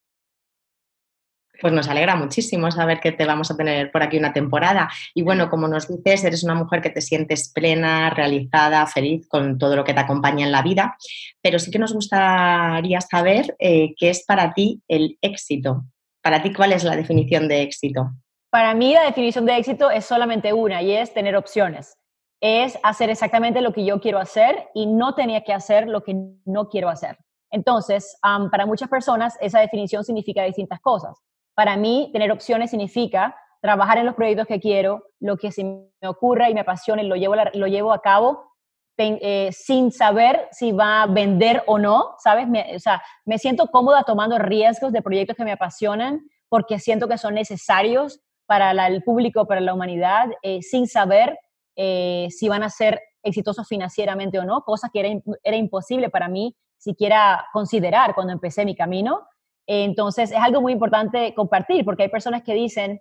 [1.61, 4.89] Pues nos alegra muchísimo saber que te vamos a tener por aquí una temporada.
[5.13, 9.57] Y bueno, como nos dices, eres una mujer que te sientes plena, realizada, feliz con
[9.57, 10.97] todo lo que te acompaña en la vida.
[11.41, 15.83] Pero sí que nos gustaría saber eh, qué es para ti el éxito.
[16.21, 18.11] Para ti, ¿cuál es la definición de éxito?
[18.49, 21.95] Para mí la definición de éxito es solamente una y es tener opciones
[22.41, 26.15] es hacer exactamente lo que yo quiero hacer y no tenía que hacer lo que
[26.45, 27.17] no quiero hacer.
[27.51, 28.17] Entonces,
[28.51, 31.17] para muchas personas esa definición significa distintas cosas.
[31.59, 36.07] Para mí, tener opciones significa trabajar en los proyectos que quiero, lo que se me
[36.07, 38.53] ocurra y me apasione, lo llevo, lo llevo a cabo
[38.97, 42.47] eh, sin saber si va a vender o no, ¿sabes?
[42.73, 47.17] o sea, me siento cómoda tomando riesgos de proyectos que me apasionan porque siento que
[47.17, 51.37] son necesarios para el público, para la humanidad, eh, sin saber
[51.75, 55.09] eh, si van a ser exitosos financieramente o no, cosa que era,
[55.43, 59.27] era imposible para mí siquiera considerar cuando empecé mi camino.
[59.71, 62.99] Entonces, es algo muy importante compartir, porque hay personas que dicen,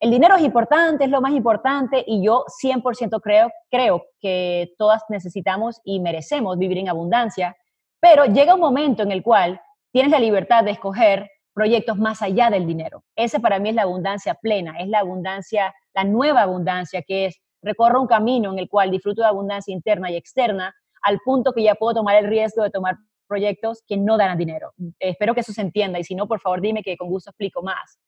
[0.00, 5.02] el dinero es importante, es lo más importante, y yo 100% creo, creo que todas
[5.10, 7.54] necesitamos y merecemos vivir en abundancia,
[8.00, 9.60] pero llega un momento en el cual
[9.92, 13.04] tienes la libertad de escoger proyectos más allá del dinero.
[13.14, 17.42] Ese para mí es la abundancia plena, es la abundancia, la nueva abundancia, que es
[17.60, 21.62] recorro un camino en el cual disfruto de abundancia interna y externa, al punto que
[21.62, 24.72] ya puedo tomar el riesgo de tomar proyectos que no dan dinero.
[24.98, 27.62] espero que eso se entienda y si no, por favor dime que con gusto explico
[27.62, 27.98] más.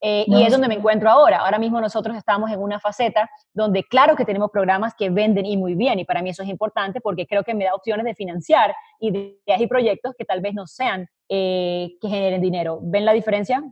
[0.00, 1.38] Eh, y es donde me encuentro ahora.
[1.38, 5.56] Ahora mismo nosotros estamos en una faceta donde claro que tenemos programas que venden y
[5.56, 8.14] muy bien y para mí eso es importante porque creo que me da opciones de
[8.14, 12.80] financiar ideas y proyectos que tal vez no sean eh, que generen dinero.
[12.82, 13.64] ¿Ven la diferencia?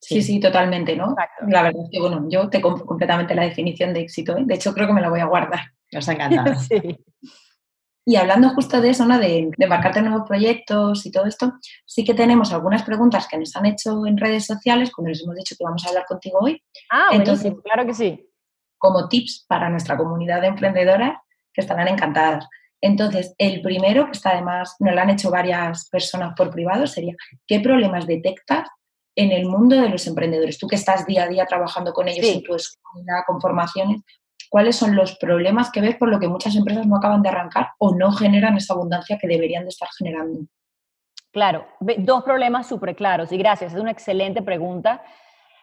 [0.00, 1.14] Sí, sí, totalmente, ¿no?
[1.48, 4.36] La verdad es que, bueno, yo te compro completamente la definición de éxito.
[4.36, 4.42] ¿eh?
[4.44, 5.60] De hecho, creo que me la voy a guardar.
[5.92, 6.54] Nos ha encantado.
[6.68, 6.98] sí.
[8.08, 9.18] Y hablando justo de eso, ¿no?
[9.18, 13.36] De, de embarcarte en nuevos proyectos y todo esto, sí que tenemos algunas preguntas que
[13.36, 16.38] nos han hecho en redes sociales cuando les hemos dicho que vamos a hablar contigo
[16.40, 16.62] hoy.
[16.88, 18.30] Ah, Entonces, claro que sí.
[18.78, 21.18] Como tips para nuestra comunidad de emprendedoras
[21.52, 22.46] que estarán encantadas.
[22.80, 27.14] Entonces, el primero, que está además, nos lo han hecho varias personas por privado, sería,
[27.44, 28.68] ¿qué problemas detectas
[29.16, 30.58] en el mundo de los emprendedores?
[30.58, 34.02] Tú que estás día a día trabajando con ellos en tu escuela, con formaciones,
[34.50, 37.68] cuáles son los problemas que ves por lo que muchas empresas no acaban de arrancar
[37.78, 40.40] o no generan esa abundancia que deberían de estar generando.
[41.32, 45.02] Claro, dos problemas súper claros y gracias, es una excelente pregunta.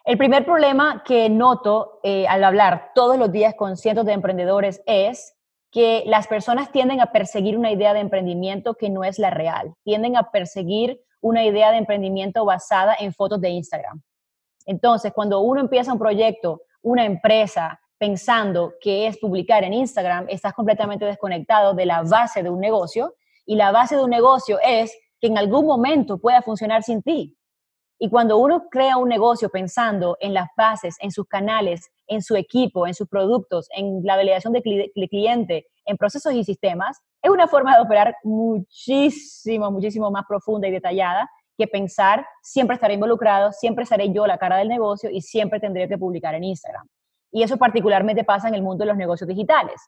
[0.05, 4.81] El primer problema que noto eh, al hablar todos los días con cientos de emprendedores
[4.85, 5.35] es
[5.71, 9.73] que las personas tienden a perseguir una idea de emprendimiento que no es la real,
[9.83, 14.01] tienden a perseguir una idea de emprendimiento basada en fotos de Instagram.
[14.65, 20.51] Entonces, cuando uno empieza un proyecto, una empresa, pensando que es publicar en Instagram, estás
[20.51, 24.93] completamente desconectado de la base de un negocio y la base de un negocio es
[25.21, 27.37] que en algún momento pueda funcionar sin ti.
[27.97, 32.35] Y cuando uno crea un negocio pensando en las bases, en sus canales, en su
[32.35, 34.61] equipo, en sus productos, en la validación de,
[35.09, 40.71] cliente, en procesos y sistemas, es una forma de operar muchísimo, muchísimo más profunda y
[40.71, 45.61] detallada que pensar siempre estaré involucrado, siempre seré yo la cara del negocio y siempre
[45.61, 46.85] tendré que publicar en Instagram.
[47.33, 49.81] Y eso particularmente pasa en el mundo de los negocios digitales.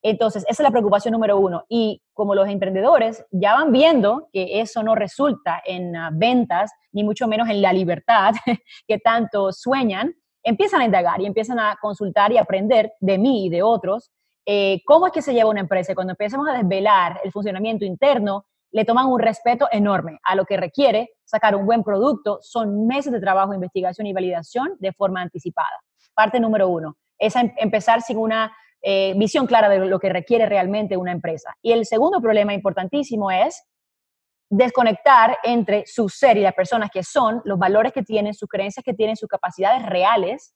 [0.00, 1.64] Entonces, esa es la preocupación número uno.
[1.68, 7.04] Y como los emprendedores ya van viendo que eso no resulta en ah, ventas, ni
[7.04, 8.32] mucho menos en la libertad
[8.86, 13.48] que tanto sueñan, empiezan a indagar y empiezan a consultar y aprender de mí y
[13.48, 14.10] de otros
[14.46, 15.94] eh, cómo es que se lleva una empresa.
[15.94, 20.56] Cuando empezamos a desvelar el funcionamiento interno, le toman un respeto enorme a lo que
[20.56, 22.38] requiere sacar un buen producto.
[22.42, 25.80] Son meses de trabajo, investigación y validación de forma anticipada.
[26.14, 30.46] Parte número uno, es em, empezar sin una eh, visión clara de lo que requiere
[30.46, 31.54] realmente una empresa.
[31.62, 33.64] Y el segundo problema importantísimo es
[34.50, 38.84] desconectar entre su ser y las personas que son, los valores que tienen, sus creencias
[38.84, 40.54] que tienen, sus capacidades reales,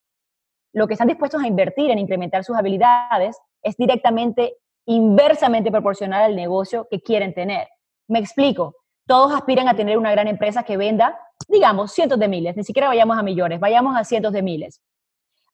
[0.73, 6.37] lo que están dispuestos a invertir en incrementar sus habilidades es directamente, inversamente proporcional al
[6.37, 7.69] negocio que quieren tener.
[8.09, 8.75] Me explico,
[9.07, 11.19] todos aspiran a tener una gran empresa que venda,
[11.49, 14.83] digamos, cientos de miles, ni siquiera vayamos a millones, vayamos a cientos de miles.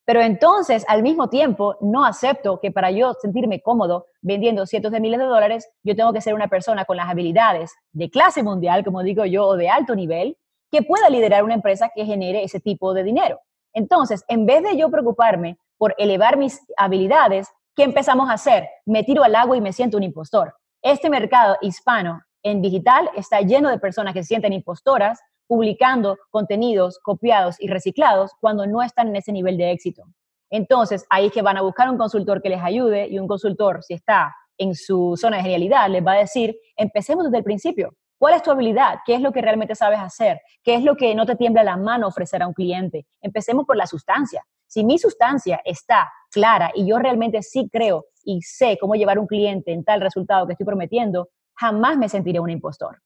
[0.05, 4.99] Pero entonces, al mismo tiempo, no acepto que para yo sentirme cómodo vendiendo cientos de
[4.99, 8.83] miles de dólares, yo tengo que ser una persona con las habilidades de clase mundial,
[8.83, 10.37] como digo yo, o de alto nivel,
[10.71, 13.39] que pueda liderar una empresa que genere ese tipo de dinero.
[13.73, 18.69] Entonces, en vez de yo preocuparme por elevar mis habilidades, ¿qué empezamos a hacer?
[18.85, 20.55] Me tiro al agua y me siento un impostor.
[20.83, 26.99] Este mercado hispano en digital está lleno de personas que se sienten impostoras publicando contenidos
[26.99, 30.03] copiados y reciclados cuando no están en ese nivel de éxito.
[30.49, 33.83] Entonces, ahí es que van a buscar un consultor que les ayude y un consultor,
[33.83, 37.95] si está en su zona de genialidad, les va a decir, empecemos desde el principio.
[38.17, 38.99] ¿Cuál es tu habilidad?
[39.05, 40.39] ¿Qué es lo que realmente sabes hacer?
[40.63, 43.05] ¿Qué es lo que no te tiembla la mano ofrecer a un cliente?
[43.21, 44.45] Empecemos por la sustancia.
[44.67, 49.27] Si mi sustancia está clara y yo realmente sí creo y sé cómo llevar un
[49.27, 52.99] cliente en tal resultado que estoy prometiendo, jamás me sentiré un impostor.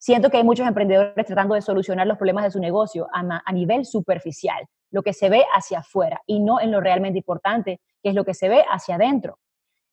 [0.00, 3.84] Siento que hay muchos emprendedores tratando de solucionar los problemas de su negocio a, nivel
[3.84, 8.14] superficial, lo que se ve hacia afuera y no en lo realmente importante, que es
[8.14, 9.38] lo que se ve hacia adentro.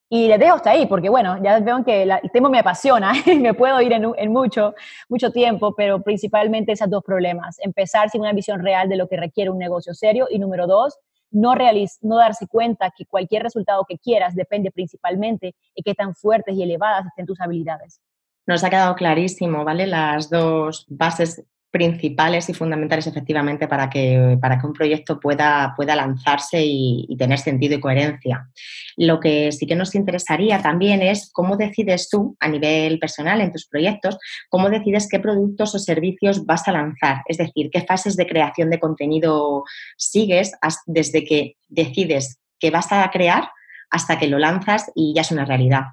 [0.07, 3.39] Y les dejo hasta ahí, porque bueno, ya veo que el tema me apasiona y
[3.39, 4.75] me puedo ir en, mucho,
[5.09, 7.57] mucho tiempo, pero principalmente esos dos problemas.
[7.59, 10.99] Empezar sin una visión real de lo que requiere un negocio serio y número dos,
[11.31, 11.55] no,
[12.01, 16.61] no darse cuenta que cualquier resultado que quieras depende principalmente de qué tan fuertes y
[16.61, 17.99] elevadas estén tus habilidades
[18.47, 19.87] nos ha quedado clarísimo, ¿vale?
[19.87, 21.43] Las dos bases
[21.75, 27.37] principales y fundamentales efectivamente para que, para que un proyecto pueda, pueda lanzarse y, tener
[27.37, 28.47] sentido y coherencia.
[28.95, 33.51] Lo que sí que nos interesaría también es cómo decides tú a nivel personal en
[33.51, 38.15] tus proyectos, cómo decides qué productos o servicios vas a lanzar, es decir, qué fases
[38.15, 39.65] de creación de contenido
[39.97, 40.53] sigues
[40.85, 43.49] desde que decides que vas a crear
[43.89, 45.83] hasta que lo lanzas y ya es una realidad.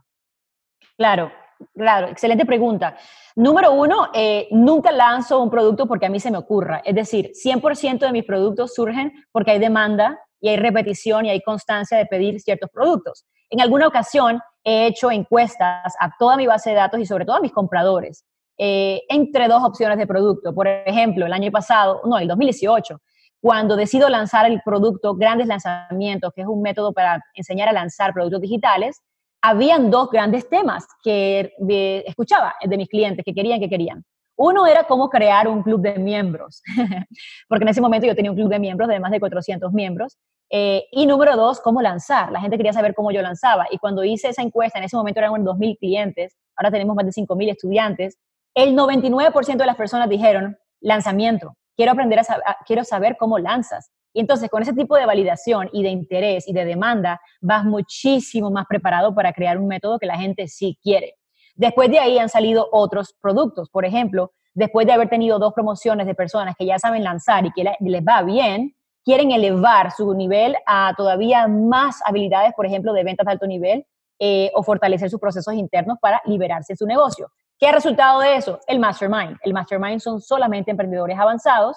[0.96, 1.32] Claro,
[1.74, 2.96] Claro, excelente pregunta.
[3.36, 6.82] Número uno, eh, nunca lanzo un producto porque a mí se me ocurra.
[6.84, 11.40] Es decir, 100% de mis productos surgen porque hay demanda y hay repetición y hay
[11.40, 13.24] constancia de pedir ciertos productos.
[13.48, 17.36] En alguna ocasión he hecho encuestas a toda mi base de datos y sobre todo
[17.36, 18.24] a mis compradores
[18.58, 20.54] eh, entre dos opciones de producto.
[20.54, 23.00] Por ejemplo, el año pasado, no, el 2018,
[23.40, 28.12] cuando decido lanzar el producto Grandes Lanzamientos, que es un método para enseñar a lanzar
[28.12, 29.00] productos digitales,
[29.42, 34.04] habían dos grandes temas que eh, escuchaba de mis clientes que querían, que querían.
[34.36, 36.62] Uno era cómo crear un club de miembros,
[37.48, 40.16] porque en ese momento yo tenía un club de miembros de más de 400 miembros.
[40.48, 42.30] Eh, y número dos, cómo lanzar.
[42.30, 43.66] La gente quería saber cómo yo lanzaba.
[43.70, 47.12] Y cuando hice esa encuesta, en ese momento eran 2.000 clientes, ahora tenemos más de
[47.12, 48.18] 5.000 estudiantes,
[48.54, 52.24] el 99% de las personas dijeron, lanzamiento, quiero aprender a,
[52.66, 53.90] quiero saber cómo lanzas.
[54.12, 58.50] Y entonces con ese tipo de validación y de interés y de demanda vas muchísimo
[58.50, 61.16] más preparado para crear un método que la gente sí quiere.
[61.54, 63.70] Después de ahí han salido otros productos.
[63.70, 67.52] Por ejemplo, después de haber tenido dos promociones de personas que ya saben lanzar y
[67.52, 73.04] que les va bien, quieren elevar su nivel a todavía más habilidades, por ejemplo, de
[73.04, 73.86] ventas de alto nivel
[74.18, 77.28] eh, o fortalecer sus procesos internos para liberarse de su negocio.
[77.58, 78.60] ¿Qué ha resultado de eso?
[78.66, 79.36] El mastermind.
[79.42, 81.76] El mastermind son solamente emprendedores avanzados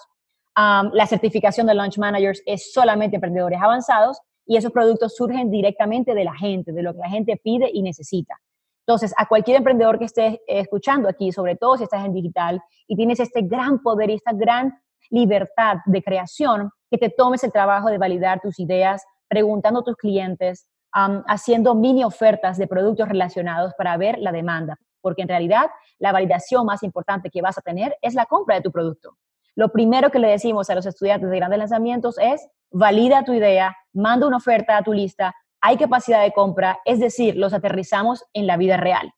[0.56, 6.24] la certificación de Launch Managers es solamente emprendedores avanzados y esos productos surgen directamente de
[6.24, 8.40] la gente, de lo que la gente pide y necesita.
[8.88, 12.96] Entonces, a cualquier emprendedor que esté escuchando aquí, sobre todo si estás en digital y
[12.96, 17.90] tienes este gran poder y esta gran libertad de creación, que te tomes el trabajo
[17.90, 23.98] de validar tus ideas, preguntando a tus clientes, haciendo mini ofertas de productos relacionados para
[23.98, 25.66] ver la demanda, porque en realidad
[25.98, 29.18] la validación más importante que vas a tener es la compra de tu producto.
[29.56, 33.76] Lo primero que le decimos a los estudiantes de grandes lanzamientos es, valida tu idea,
[33.94, 38.48] manda una oferta a tu lista, hay capacidad de compra, es decir, los aterrizamos en
[38.48, 39.12] la vida real.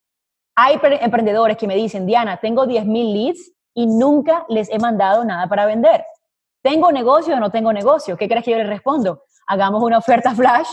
[0.56, 5.47] Hay emprendedores que me dicen, Diana, tengo 10.000 leads y nunca les he mandado nada
[5.47, 6.06] para vender.
[6.63, 8.17] ¿Tengo negocio o no tengo negocio?
[8.17, 9.23] ¿Qué crees que yo les respondo?
[9.47, 10.69] Hagamos una oferta flash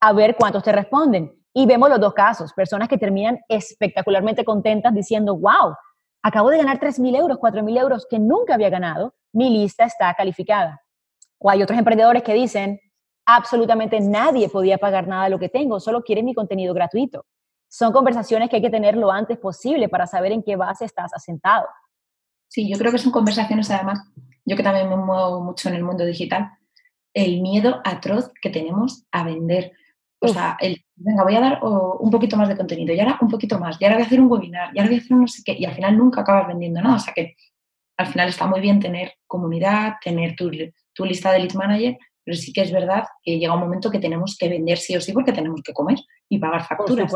[0.00, 1.32] a ver cuántos te responden.
[1.52, 5.74] Y vemos los dos casos, personas que terminan espectacularmente contentas diciendo, wow,
[6.22, 10.82] acabo de ganar 3.000 euros, 4.000 euros que nunca había ganado, mi lista está calificada.
[11.38, 12.80] O hay otros emprendedores que dicen,
[13.24, 17.24] absolutamente nadie podía pagar nada de lo que tengo, solo quieren mi contenido gratuito.
[17.68, 21.12] Son conversaciones que hay que tener lo antes posible para saber en qué base estás
[21.14, 21.66] asentado.
[22.48, 24.00] Sí, yo creo que son conversaciones además,
[24.44, 26.50] yo que también me muevo mucho en el mundo digital,
[27.14, 29.72] el miedo atroz que tenemos a vender.
[30.22, 33.28] O sea, el, venga, voy a dar un poquito más de contenido, y ahora un
[33.28, 35.26] poquito más, y ahora voy a hacer un webinar, y ahora voy a hacer no
[35.26, 36.96] sé qué, y al final nunca acabas vendiendo nada.
[36.96, 37.36] O sea que
[37.96, 40.50] al final está muy bien tener comunidad, tener tu,
[40.92, 43.98] tu lista de lead manager, pero sí que es verdad que llega un momento que
[43.98, 47.12] tenemos que vender sí o sí porque tenemos que comer y pagar facturas.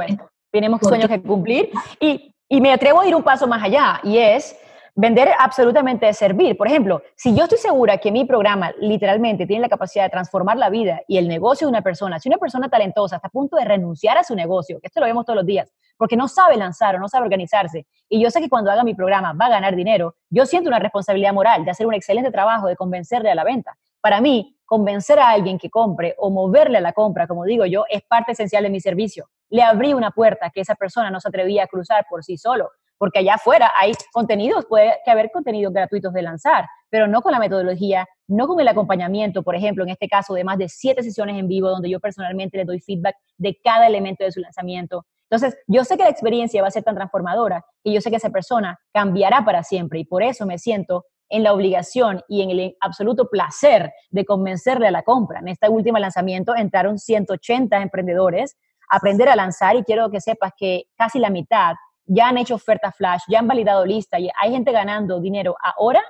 [0.50, 1.70] Tenemos sueños que cumplir.
[2.00, 4.56] Y, y me atrevo a ir un paso más allá, y es
[4.96, 6.56] Vender absolutamente es servir.
[6.56, 10.56] Por ejemplo, si yo estoy segura que mi programa literalmente tiene la capacidad de transformar
[10.56, 13.56] la vida y el negocio de una persona, si una persona talentosa está a punto
[13.56, 16.56] de renunciar a su negocio, que esto lo vemos todos los días, porque no sabe
[16.56, 19.50] lanzar o no sabe organizarse, y yo sé que cuando haga mi programa va a
[19.50, 23.34] ganar dinero, yo siento una responsabilidad moral de hacer un excelente trabajo de convencerle a
[23.34, 23.76] la venta.
[24.00, 27.84] Para mí, convencer a alguien que compre o moverle a la compra, como digo yo,
[27.88, 29.28] es parte esencial de mi servicio.
[29.48, 32.70] Le abrí una puerta que esa persona no se atrevía a cruzar por sí solo
[32.98, 37.32] porque allá afuera hay contenidos, puede que haber contenidos gratuitos de lanzar, pero no con
[37.32, 41.02] la metodología, no con el acompañamiento, por ejemplo, en este caso de más de siete
[41.02, 45.04] sesiones en vivo donde yo personalmente le doy feedback de cada elemento de su lanzamiento.
[45.30, 48.16] Entonces, yo sé que la experiencia va a ser tan transformadora y yo sé que
[48.16, 52.50] esa persona cambiará para siempre y por eso me siento en la obligación y en
[52.50, 55.40] el absoluto placer de convencerle a la compra.
[55.40, 58.56] En este último lanzamiento entraron 180 emprendedores
[58.90, 61.74] a aprender a lanzar y quiero que sepas que casi la mitad
[62.06, 66.02] ya han hecho oferta flash, ya han validado lista y hay gente ganando dinero ahora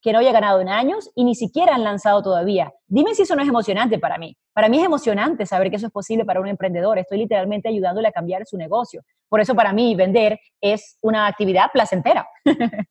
[0.00, 2.72] que no haya ganado en años y ni siquiera han lanzado todavía.
[2.88, 4.36] Dime si eso no es emocionante para mí.
[4.52, 6.98] Para mí es emocionante saber que eso es posible para un emprendedor.
[6.98, 9.02] Estoy literalmente ayudándole a cambiar su negocio.
[9.28, 12.26] Por eso para mí vender es una actividad placentera.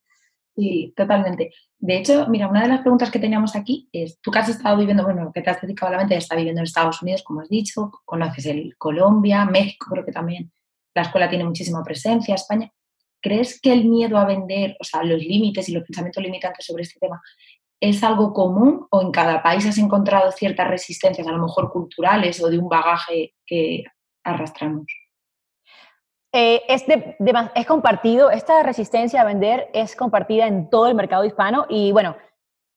[0.53, 1.51] Sí, totalmente.
[1.79, 4.77] De hecho, mira, una de las preguntas que teníamos aquí es, tú que has estado
[4.77, 7.39] viviendo, bueno, que te has dedicado a la mente, está viviendo en Estados Unidos, como
[7.39, 10.51] has dicho, conoces el Colombia, México, creo que también
[10.93, 12.71] la escuela tiene muchísima presencia, España.
[13.21, 16.83] ¿crees que el miedo a vender, o sea, los límites y los pensamientos limitantes sobre
[16.83, 17.21] este tema,
[17.79, 22.41] es algo común o en cada país has encontrado ciertas resistencias, a lo mejor culturales
[22.43, 23.83] o de un bagaje que
[24.23, 24.85] arrastramos?
[26.33, 31.91] Eh, es compartido, esta resistencia a vender es compartida en todo el mercado hispano y
[31.91, 32.15] bueno,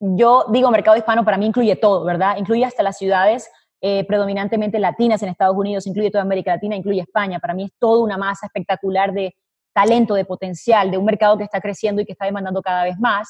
[0.01, 2.37] yo digo mercado hispano, para mí incluye todo, ¿verdad?
[2.37, 3.51] Incluye hasta las ciudades
[3.87, 7.39] eh, predominantemente latinas en Estados Unidos, incluye toda América Latina, incluye España.
[7.39, 9.37] Para mí es toda una masa espectacular de
[9.75, 12.99] talento, de potencial, de un mercado que está creciendo y que está demandando cada vez
[12.99, 13.29] más.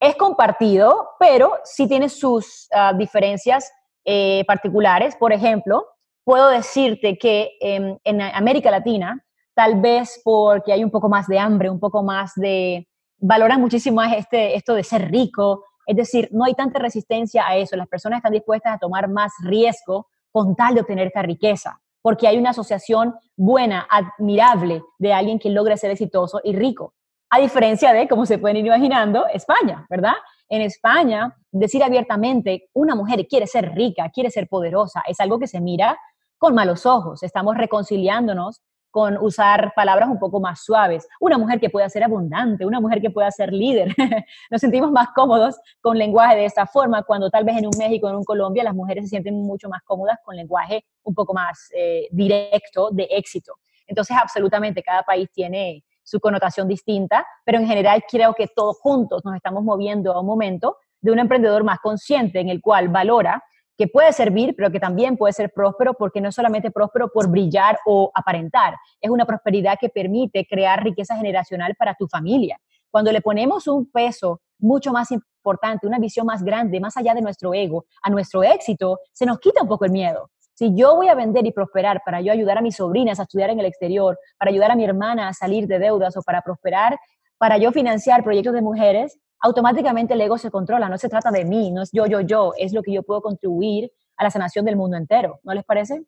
[0.00, 3.70] Es compartido, pero sí tiene sus ah, diferencias
[4.04, 5.14] eh, particulares.
[5.14, 5.86] Por ejemplo,
[6.24, 11.38] puedo decirte que em, en América Latina, tal vez porque hay un poco más de
[11.38, 12.88] hambre, un poco más de...
[13.18, 17.56] Valoran muchísimo más este, esto de ser rico, es decir, no hay tanta resistencia a
[17.56, 17.76] eso.
[17.76, 22.26] Las personas están dispuestas a tomar más riesgo con tal de obtener esta riqueza, porque
[22.26, 26.94] hay una asociación buena, admirable de alguien que logra ser exitoso y rico.
[27.30, 30.14] A diferencia de, como se pueden ir imaginando, España, ¿verdad?
[30.48, 35.46] En España, decir abiertamente, una mujer quiere ser rica, quiere ser poderosa, es algo que
[35.46, 35.98] se mira
[36.36, 37.22] con malos ojos.
[37.22, 38.60] Estamos reconciliándonos
[38.92, 41.08] con usar palabras un poco más suaves.
[41.18, 43.88] Una mujer que pueda ser abundante, una mujer que pueda ser líder.
[44.50, 48.08] Nos sentimos más cómodos con lenguaje de esta forma, cuando tal vez en un México,
[48.08, 51.70] en un Colombia, las mujeres se sienten mucho más cómodas con lenguaje un poco más
[51.74, 53.54] eh, directo de éxito.
[53.86, 59.24] Entonces, absolutamente, cada país tiene su connotación distinta, pero en general creo que todos juntos
[59.24, 63.42] nos estamos moviendo a un momento de un emprendedor más consciente en el cual valora
[63.76, 67.30] que puede servir, pero que también puede ser próspero porque no es solamente próspero por
[67.30, 72.58] brillar o aparentar, es una prosperidad que permite crear riqueza generacional para tu familia.
[72.90, 77.22] Cuando le ponemos un peso mucho más importante, una visión más grande, más allá de
[77.22, 80.30] nuestro ego, a nuestro éxito, se nos quita un poco el miedo.
[80.54, 83.50] Si yo voy a vender y prosperar para yo ayudar a mis sobrinas a estudiar
[83.50, 86.98] en el exterior, para ayudar a mi hermana a salir de deudas o para prosperar,
[87.38, 90.88] para yo financiar proyectos de mujeres, automáticamente el ego se controla.
[90.88, 93.20] No se trata de mí, no es yo, yo, yo, es lo que yo puedo
[93.20, 95.40] contribuir a la sanación del mundo entero.
[95.42, 96.04] ¿No les parece?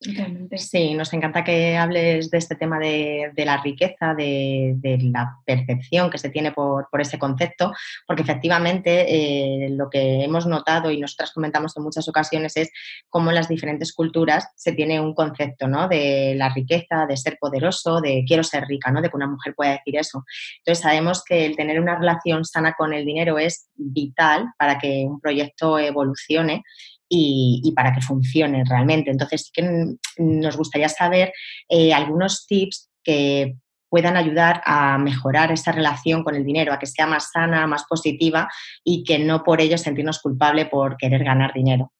[0.00, 6.18] Sí, nos encanta que hables de este tema de, la riqueza, de, la percepción que
[6.18, 7.72] se tiene por, ese concepto,
[8.06, 12.70] porque efectivamente eh, lo que hemos notado y nosotras comentamos en muchas ocasiones es
[13.08, 15.88] cómo en las diferentes culturas se tiene un concepto ¿no?
[15.88, 19.02] de la riqueza, de ser poderoso, de quiero ser rica, ¿no?
[19.02, 20.24] de que una mujer pueda decir eso.
[20.58, 25.04] Entonces sabemos que el tener una relación sana con el dinero es vital para que
[25.08, 26.62] un proyecto evolucione
[27.08, 29.10] y, para que funcione realmente.
[29.10, 31.32] Entonces, sí que nos gustaría saber
[31.68, 33.56] eh, algunos tips que
[33.88, 37.84] puedan ayudar a mejorar esa relación con el dinero, a que sea más sana, más
[37.88, 38.48] positiva
[38.84, 41.92] y que no por ello sentirnos culpable por querer ganar dinero.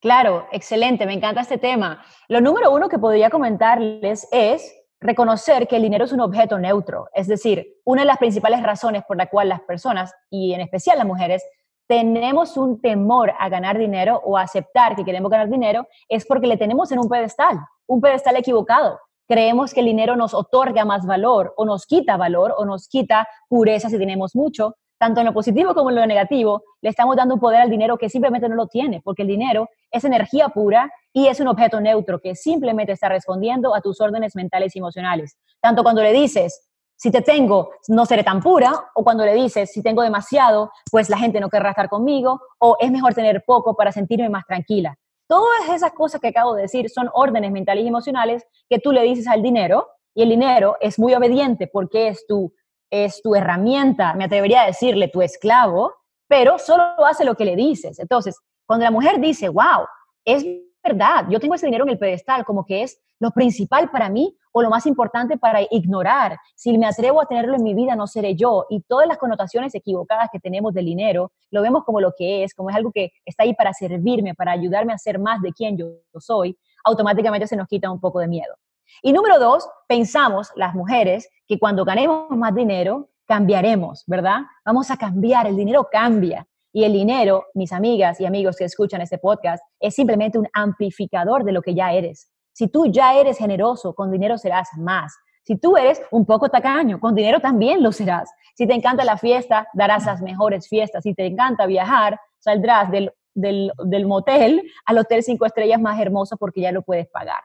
[0.00, 2.04] Claro, excelente, me encanta este tema.
[2.28, 7.08] Lo número uno que podría comentarles es reconocer que el dinero es un objeto neutro,
[7.14, 10.98] es decir, una de las principales razones por la cual las personas, y en especial
[10.98, 11.44] las mujeres,
[11.86, 16.46] tenemos un temor a ganar dinero o a aceptar que queremos ganar dinero es porque
[16.46, 18.98] le tenemos en un pedestal, un pedestal equivocado.
[19.28, 23.26] Creemos que el dinero nos otorga más valor o nos quita valor o nos quita
[23.48, 24.76] pureza si tenemos mucho.
[24.98, 27.98] Tanto en lo positivo como en lo negativo, le estamos dando un poder al dinero
[27.98, 31.80] que simplemente no lo tiene, porque el dinero es energía pura y es un objeto
[31.80, 35.36] neutro que simplemente está respondiendo a tus órdenes mentales y emocionales.
[35.60, 36.65] Tanto cuando le dices,
[36.96, 41.10] si te tengo, no seré tan pura, o cuando le dices, si tengo demasiado, pues
[41.10, 44.96] la gente no querrá estar conmigo, o es mejor tener poco para sentirme más tranquila.
[45.28, 49.02] Todas esas cosas que acabo de decir son órdenes mentales y emocionales que tú le
[49.02, 52.54] dices al dinero, y el dinero es muy obediente porque es tu,
[52.90, 55.92] es tu herramienta, me atrevería a decirle tu esclavo,
[56.26, 57.98] pero solo hace lo que le dices.
[57.98, 59.86] Entonces, cuando la mujer dice, wow,
[60.24, 60.44] es
[60.82, 64.36] verdad, yo tengo ese dinero en el pedestal, como que es lo principal para mí
[64.52, 66.38] o lo más importante para ignorar.
[66.54, 68.66] Si me atrevo a tenerlo en mi vida, no seré yo.
[68.70, 72.54] Y todas las connotaciones equivocadas que tenemos del dinero, lo vemos como lo que es,
[72.54, 75.76] como es algo que está ahí para servirme, para ayudarme a ser más de quien
[75.76, 78.54] yo soy, automáticamente se nos quita un poco de miedo.
[79.02, 84.40] Y número dos, pensamos las mujeres que cuando ganemos más dinero, cambiaremos, ¿verdad?
[84.64, 86.46] Vamos a cambiar, el dinero cambia.
[86.72, 91.42] Y el dinero, mis amigas y amigos que escuchan este podcast, es simplemente un amplificador
[91.42, 92.30] de lo que ya eres.
[92.56, 95.14] Si tú ya eres generoso, con dinero serás más.
[95.42, 98.32] Si tú eres un poco tacaño, con dinero también lo serás.
[98.54, 101.02] Si te encanta la fiesta, darás las mejores fiestas.
[101.02, 106.38] Si te encanta viajar, saldrás del, del, del motel al hotel cinco estrellas más hermoso
[106.38, 107.42] porque ya lo puedes pagar.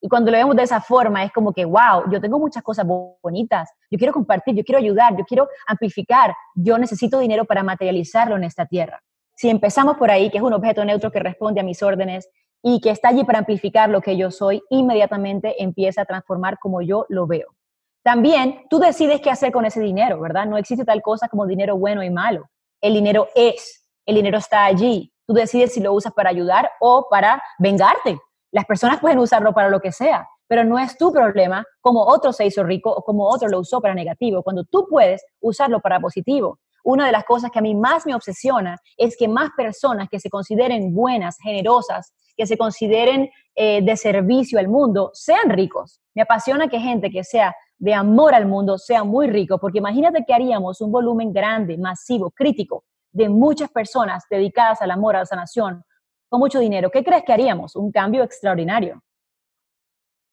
[0.00, 2.86] Y cuando lo vemos de esa forma, es como que, wow, yo tengo muchas cosas
[3.22, 8.36] bonitas, yo quiero compartir, yo quiero ayudar, yo quiero amplificar, yo necesito dinero para materializarlo
[8.36, 9.02] en esta tierra.
[9.36, 12.30] Si empezamos por ahí, que es un objeto neutro que responde a mis órdenes
[12.66, 16.80] y que está allí para amplificar lo que yo soy, inmediatamente empieza a transformar como
[16.80, 17.54] yo lo veo.
[18.02, 20.46] También tú decides qué hacer con ese dinero, ¿verdad?
[20.46, 22.48] No existe tal cosa como dinero bueno y malo.
[22.80, 25.12] El dinero es, el dinero está allí.
[25.26, 28.18] Tú decides si lo usas para ayudar o para vengarte.
[28.50, 32.32] Las personas pueden usarlo para lo que sea, pero no es tu problema como otro
[32.32, 36.00] se hizo rico o como otro lo usó para negativo, cuando tú puedes usarlo para
[36.00, 36.58] positivo.
[36.84, 40.20] Una de las cosas que a mí más me obsesiona es que más personas que
[40.20, 46.02] se consideren buenas, generosas, que se consideren eh, de servicio al mundo, sean ricos.
[46.14, 50.24] Me apasiona que gente que sea de amor al mundo sea muy rico, porque imagínate
[50.26, 55.26] que haríamos un volumen grande, masivo, crítico, de muchas personas dedicadas al amor, a la
[55.26, 55.82] sanación,
[56.28, 56.90] con mucho dinero.
[56.90, 57.76] ¿Qué crees que haríamos?
[57.76, 59.02] Un cambio extraordinario.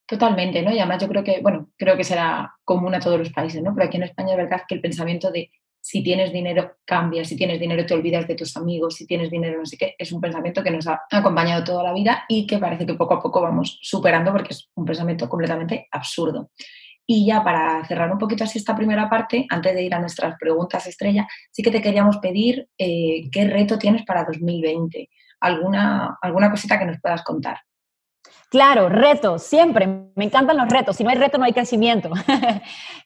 [0.06, 0.72] Totalmente, ¿no?
[0.72, 3.74] Y además yo creo que, bueno, creo que será común a todos los países, ¿no?
[3.74, 5.50] Pero aquí en España es verdad que el pensamiento de
[5.82, 9.58] si tienes dinero cambia, si tienes dinero te olvidas de tus amigos, si tienes dinero
[9.58, 12.60] no sé qué, es un pensamiento que nos ha acompañado toda la vida y que
[12.60, 16.52] parece que poco a poco vamos superando porque es un pensamiento completamente absurdo.
[17.06, 20.38] Y ya para cerrar un poquito así esta primera parte, antes de ir a nuestras
[20.40, 25.10] preguntas estrella, sí que te queríamos pedir eh, qué reto tienes para 2020,
[25.42, 27.58] alguna, alguna cosita que nos puedas contar.
[28.52, 29.88] Claro, retos, siempre.
[30.16, 30.98] Me encantan los retos.
[30.98, 32.10] Si no hay reto, no hay crecimiento.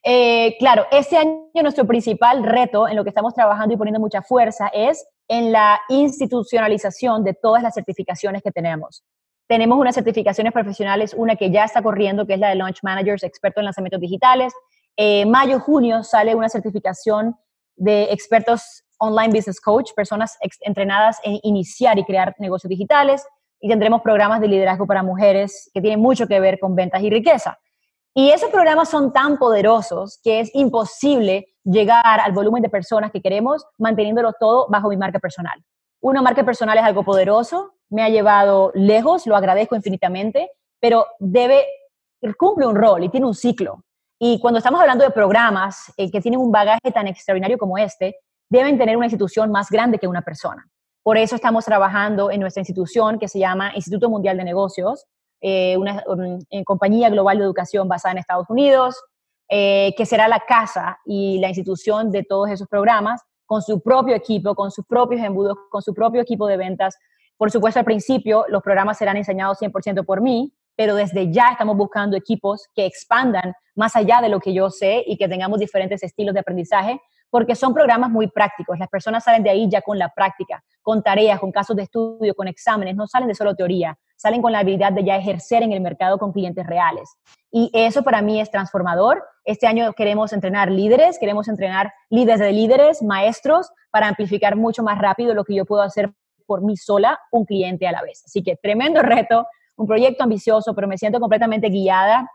[0.08, 4.22] Eh, claro, este año nuestro principal reto en lo que estamos trabajando y poniendo mucha
[4.22, 9.02] fuerza es en la institucionalización de todas las certificaciones que tenemos.
[9.48, 13.24] Tenemos unas certificaciones profesionales, una que ya está corriendo, que es la de Launch Managers,
[13.24, 14.52] experto en lanzamientos digitales.
[14.96, 17.34] Eh, mayo, junio sale una certificación
[17.74, 23.26] de expertos online business coach, personas entrenadas en iniciar y crear negocios digitales
[23.60, 27.10] y tendremos programas de liderazgo para mujeres que tienen mucho que ver con ventas y
[27.10, 27.58] riqueza.
[28.14, 33.20] Y esos programas son tan poderosos que es imposible llegar al volumen de personas que
[33.20, 35.62] queremos manteniéndolo todo bajo mi marca personal.
[36.00, 40.50] Una marca personal es algo poderoso, me ha llevado lejos, lo agradezco infinitamente,
[40.80, 41.64] pero debe,
[42.38, 43.82] cumple un rol y tiene un ciclo.
[44.18, 48.16] Y cuando estamos hablando de programas eh, que tienen un bagaje tan extraordinario como este,
[48.48, 50.66] deben tener una institución más grande que una persona.
[51.06, 55.04] Por eso estamos trabajando en nuestra institución que se llama Instituto Mundial de Negocios,
[55.40, 59.00] eh, una um, compañía global de educación basada en Estados Unidos,
[59.48, 64.16] eh, que será la casa y la institución de todos esos programas, con su propio
[64.16, 66.98] equipo, con sus propios embudos, con su propio equipo de ventas.
[67.36, 71.76] Por supuesto, al principio los programas serán enseñados 100% por mí, pero desde ya estamos
[71.76, 76.02] buscando equipos que expandan más allá de lo que yo sé y que tengamos diferentes
[76.02, 77.00] estilos de aprendizaje
[77.30, 78.78] porque son programas muy prácticos.
[78.78, 82.34] Las personas salen de ahí ya con la práctica, con tareas, con casos de estudio,
[82.34, 85.72] con exámenes, no salen de solo teoría, salen con la habilidad de ya ejercer en
[85.72, 87.16] el mercado con clientes reales.
[87.50, 89.24] Y eso para mí es transformador.
[89.44, 94.98] Este año queremos entrenar líderes, queremos entrenar líderes de líderes, maestros, para amplificar mucho más
[94.98, 96.12] rápido lo que yo puedo hacer
[96.46, 98.22] por mí sola, un cliente a la vez.
[98.24, 99.46] Así que tremendo reto,
[99.76, 102.30] un proyecto ambicioso, pero me siento completamente guiada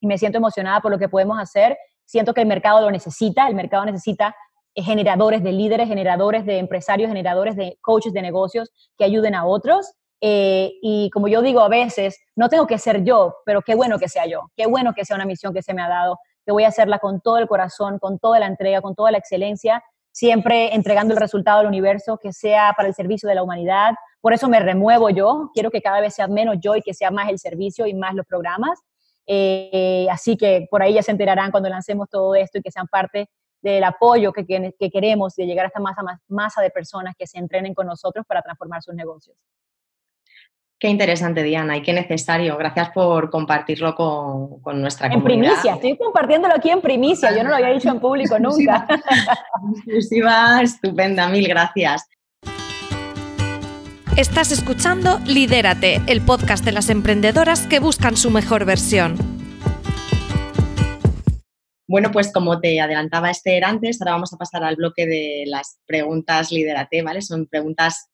[0.00, 1.76] y me siento emocionada por lo que podemos hacer
[2.06, 4.34] Siento que el mercado lo necesita, el mercado necesita
[4.74, 9.44] eh, generadores de líderes, generadores de empresarios, generadores de coaches de negocios que ayuden a
[9.44, 9.92] otros.
[10.20, 13.98] Eh, y como yo digo a veces, no tengo que ser yo, pero qué bueno
[13.98, 16.52] que sea yo, qué bueno que sea una misión que se me ha dado, que
[16.52, 19.82] voy a hacerla con todo el corazón, con toda la entrega, con toda la excelencia,
[20.12, 23.94] siempre entregando el resultado al universo que sea para el servicio de la humanidad.
[24.22, 27.10] Por eso me remuevo yo, quiero que cada vez sea menos yo y que sea
[27.10, 28.80] más el servicio y más los programas.
[29.26, 32.86] Eh, así que por ahí ya se enterarán cuando lancemos todo esto y que sean
[32.86, 33.28] parte
[33.60, 37.38] del apoyo que, que, queremos de llegar a esta masa, masa de personas que se
[37.38, 39.36] entrenen con nosotros para transformar sus negocios.
[40.78, 42.56] Qué interesante, Diana, y qué necesario.
[42.58, 45.36] Gracias por compartirlo con, con nuestra en comunidad.
[45.36, 47.34] En primicia, estoy compartiéndolo aquí en primicia.
[47.34, 48.86] Yo no lo había dicho en público nunca.
[49.74, 52.06] Exclusiva, estupenda, mil gracias.
[54.16, 59.18] Estás escuchando Lidérate, el podcast de las emprendedoras que buscan su mejor versión.
[61.86, 65.80] Bueno, pues como te adelantaba Esther antes, ahora vamos a pasar al bloque de las
[65.84, 67.20] preguntas Lidérate, ¿vale?
[67.20, 68.10] Son preguntas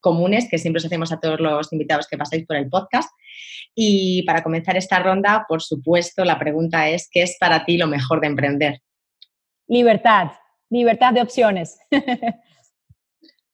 [0.00, 3.08] comunes que siempre os hacemos a todos los invitados que pasáis por el podcast.
[3.72, 7.86] Y para comenzar esta ronda, por supuesto, la pregunta es, ¿qué es para ti lo
[7.86, 8.80] mejor de emprender?
[9.68, 10.32] Libertad,
[10.70, 11.78] libertad de opciones.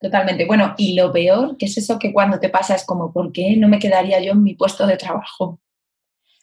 [0.01, 0.45] Totalmente.
[0.47, 3.57] Bueno, y lo peor, que es eso que cuando te pasa es como, ¿por qué
[3.57, 5.61] no me quedaría yo en mi puesto de trabajo?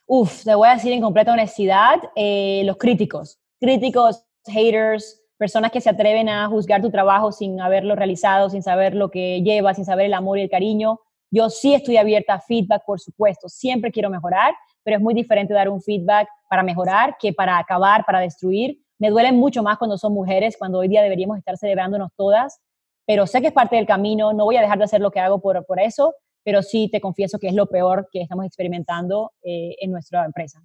[0.06, 5.82] Uf, te voy a decir en completa honestidad, eh, los críticos, críticos, haters, personas que
[5.82, 9.86] se atreven a juzgar tu trabajo sin haberlo realizado, sin saber lo que lleva, sin
[9.86, 11.00] saber el amor y el cariño.
[11.32, 15.54] Yo sí estoy abierta a feedback, por supuesto, siempre quiero mejorar, pero es muy diferente
[15.54, 18.80] dar un feedback para mejorar que para acabar, para destruir.
[19.00, 22.60] Me duelen mucho más cuando son mujeres, cuando hoy día deberíamos estar celebrándonos todas
[23.06, 25.20] pero sé que es parte del camino, no voy a dejar de hacer lo que
[25.20, 29.32] hago por, por eso, pero sí te confieso que es lo peor que estamos experimentando
[29.44, 30.62] eh, en nuestra empresa.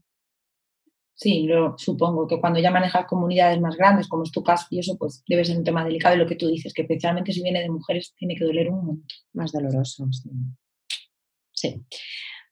[1.14, 4.78] Sí, lo supongo que cuando ya manejas comunidades más grandes, como es tu caso, y
[4.78, 7.42] eso pues debe ser un tema delicado y lo que tú dices, que especialmente si
[7.42, 9.06] viene de mujeres tiene que doler un montón.
[9.32, 10.30] Más doloroso, sí.
[11.52, 11.84] Sí.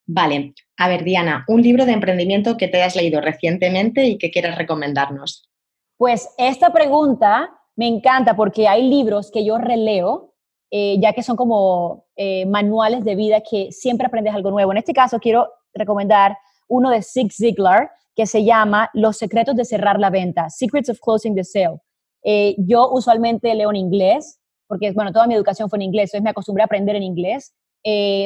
[0.04, 0.54] Vale.
[0.78, 4.58] A ver, Diana, un libro de emprendimiento que te hayas leído recientemente y que quieras
[4.58, 5.48] recomendarnos.
[5.96, 10.34] Pues esta pregunta me encanta porque hay libros que yo releo,
[10.70, 14.72] eh, ya que son como eh, manuales de vida que siempre aprendes algo nuevo.
[14.72, 16.36] En este caso quiero recomendar
[16.68, 20.98] uno de Zig Ziglar que se llama Los secretos de cerrar la venta, Secrets of
[21.00, 21.78] Closing the Sale.
[22.24, 26.24] Eh, yo usualmente leo en inglés, porque bueno, toda mi educación fue en inglés, entonces
[26.24, 27.54] me acostumbré a aprender en inglés,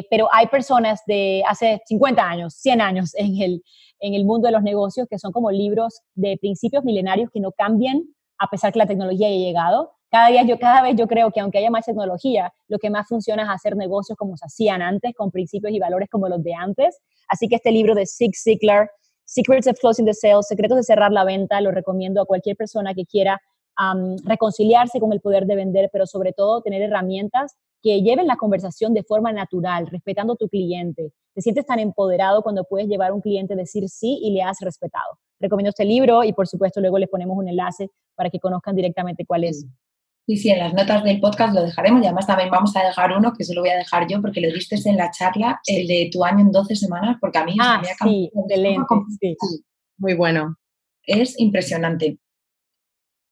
[0.09, 3.63] pero hay personas de hace 50 años, 100 años en el,
[3.99, 7.53] en el mundo de los negocios que son como libros de principios milenarios que no
[7.53, 8.05] cambian
[8.41, 9.93] a pesar que la tecnología haya llegado.
[10.11, 13.07] Cada, día, yo, cada vez yo creo que aunque haya más tecnología, lo que más
[13.07, 16.55] funciona es hacer negocios como se hacían antes, con principios y valores como los de
[16.55, 16.99] antes.
[17.29, 18.91] Así que este libro de Zig Ziglar,
[19.25, 22.95] Secrets of Closing the Sale, Secretos de Cerrar la Venta, lo recomiendo a cualquier persona
[22.95, 23.41] que quiera
[24.25, 28.93] reconciliarse con el poder de vender, pero sobre todo tener herramientas que lleven la conversación
[28.93, 31.13] de forma natural, respetando a tu cliente.
[31.35, 34.43] Te sientes tan empoderado cuando puedes llevar a un cliente a decir sí y le
[34.43, 35.19] has respetado.
[35.41, 39.25] Recomiendo este libro y por supuesto luego les ponemos un enlace para que conozcan directamente
[39.25, 39.67] cuál es.
[40.27, 43.17] Sí, sí, en las notas del podcast lo dejaremos y además también vamos a dejar
[43.17, 45.89] uno que se lo voy a dejar yo porque lo diste en la charla, el
[45.89, 49.37] de tu año en 12 semanas, porque a mí ah, me ha sí, excelente, sí.
[49.97, 50.57] Muy bueno.
[51.03, 52.19] Es impresionante.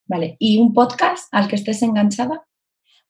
[0.09, 2.43] Vale, ¿y un podcast al que estés enganchada?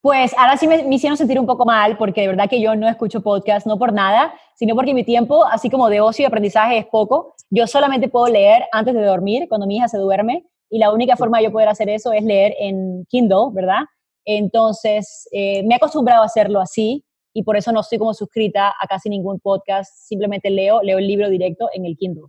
[0.01, 2.75] Pues ahora sí me, me, hicieron sentir un poco mal porque de verdad que yo
[2.75, 6.27] no escucho podcast, no por nada, sino porque mi tiempo, así como de ocio y
[6.27, 7.35] aprendizaje, es poco.
[7.51, 11.17] Yo solamente puedo leer antes de dormir, cuando mi hija se duerme, y la única
[11.17, 13.83] forma de yo poder hacer eso es leer en Kindle, ¿verdad?
[14.25, 18.75] Entonces, eh, me he acostumbrado a hacerlo así y por eso no estoy como suscrita
[18.79, 22.25] a casi ningún podcast, simplemente leo, leo el libro directo en el Kindle.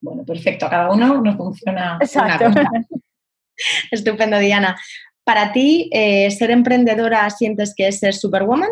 [0.00, 1.98] Bueno, perfecto, a cada uno nos funciona.
[2.00, 2.46] Exacto.
[3.90, 4.76] Estupendo, Diana.
[5.24, 8.70] ¿Para ti, eh, ser emprendedora sientes que es ser superwoman?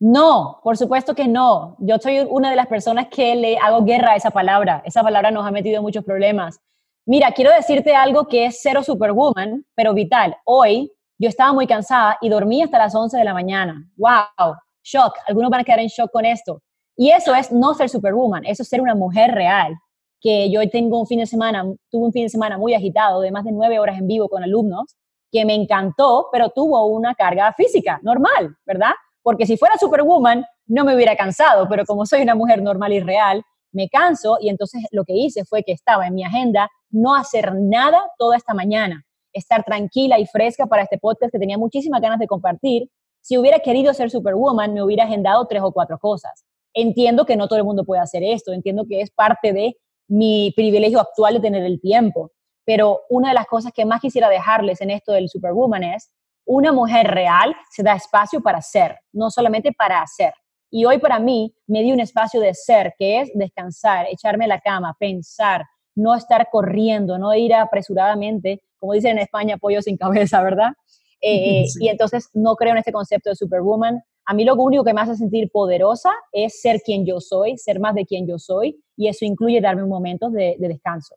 [0.00, 1.76] No, por supuesto que no.
[1.80, 4.82] Yo soy una de las personas que le hago guerra a esa palabra.
[4.84, 6.60] Esa palabra nos ha metido muchos problemas.
[7.06, 10.36] Mira, quiero decirte algo que es cero superwoman, pero vital.
[10.44, 13.90] Hoy yo estaba muy cansada y dormí hasta las 11 de la mañana.
[13.96, 14.54] ¡Wow!
[14.84, 15.14] Shock.
[15.26, 16.62] Algunos van a quedar en shock con esto.
[16.96, 19.74] Y eso es no ser superwoman, eso es ser una mujer real.
[20.20, 23.30] Que yo tengo un fin de semana, tuve un fin de semana muy agitado, de
[23.30, 24.96] más de nueve horas en vivo con alumnos,
[25.30, 28.92] que me encantó, pero tuvo una carga física normal, ¿verdad?
[29.22, 33.00] Porque si fuera superwoman, no me hubiera cansado, pero como soy una mujer normal y
[33.00, 33.42] real,
[33.72, 37.54] me canso y entonces lo que hice fue que estaba en mi agenda no hacer
[37.54, 42.18] nada toda esta mañana, estar tranquila y fresca para este podcast que tenía muchísimas ganas
[42.18, 42.90] de compartir.
[43.20, 46.44] Si hubiera querido ser Superwoman, me hubiera agendado tres o cuatro cosas.
[46.72, 49.76] Entiendo que no todo el mundo puede hacer esto, entiendo que es parte de
[50.08, 52.32] mi privilegio actual de tener el tiempo,
[52.64, 56.10] pero una de las cosas que más quisiera dejarles en esto del Superwoman es,
[56.44, 60.32] una mujer real se da espacio para ser, no solamente para hacer.
[60.70, 64.48] Y hoy para mí me di un espacio de ser, que es descansar, echarme a
[64.48, 69.96] la cama, pensar, no estar corriendo, no ir apresuradamente, como dicen en España, pollo sin
[69.96, 70.72] cabeza, ¿verdad?
[71.20, 74.02] Eh, y entonces no creo en este concepto de superwoman.
[74.30, 77.80] A mí lo único que me hace sentir poderosa es ser quien yo soy, ser
[77.80, 81.14] más de quien yo soy, y eso incluye darme un momento de, de descanso.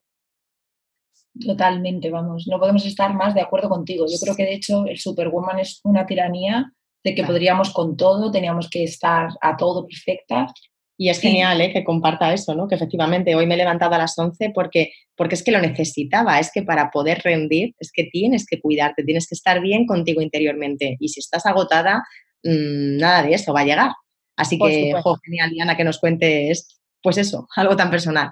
[1.45, 4.05] Totalmente, vamos, no podemos estar más de acuerdo contigo.
[4.09, 6.71] Yo creo que de hecho el superwoman es una tiranía
[7.03, 10.47] de que podríamos con todo, teníamos que estar a todo perfecta.
[10.97, 11.73] Y es genial ¿eh?
[11.73, 12.65] que comparta eso, ¿no?
[12.65, 16.39] que efectivamente hoy me he levantado a las 11 porque, porque es que lo necesitaba,
[16.39, 20.21] es que para poder rendir es que tienes que cuidarte, tienes que estar bien contigo
[20.21, 22.03] interiormente y si estás agotada,
[22.43, 23.91] mmm, nada de eso va a llegar.
[24.35, 28.31] Así que, jo, genial, Diana, que nos cuentes, pues eso, algo tan personal.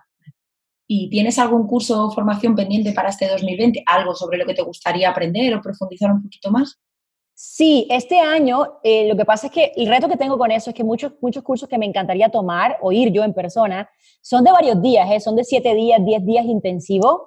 [0.88, 3.84] ¿Y tienes algún curso o formación pendiente para este 2020?
[3.86, 6.80] ¿Algo sobre lo que te gustaría aprender o profundizar un poquito más?
[7.36, 10.72] Sí, este año eh, lo que pasa es que el reto que tengo con eso
[10.72, 13.89] es que muchos, muchos cursos que me encantaría tomar o ir yo en persona
[14.22, 15.22] son de varios días, ¿eh?
[15.22, 17.22] son de siete días, diez días intensivos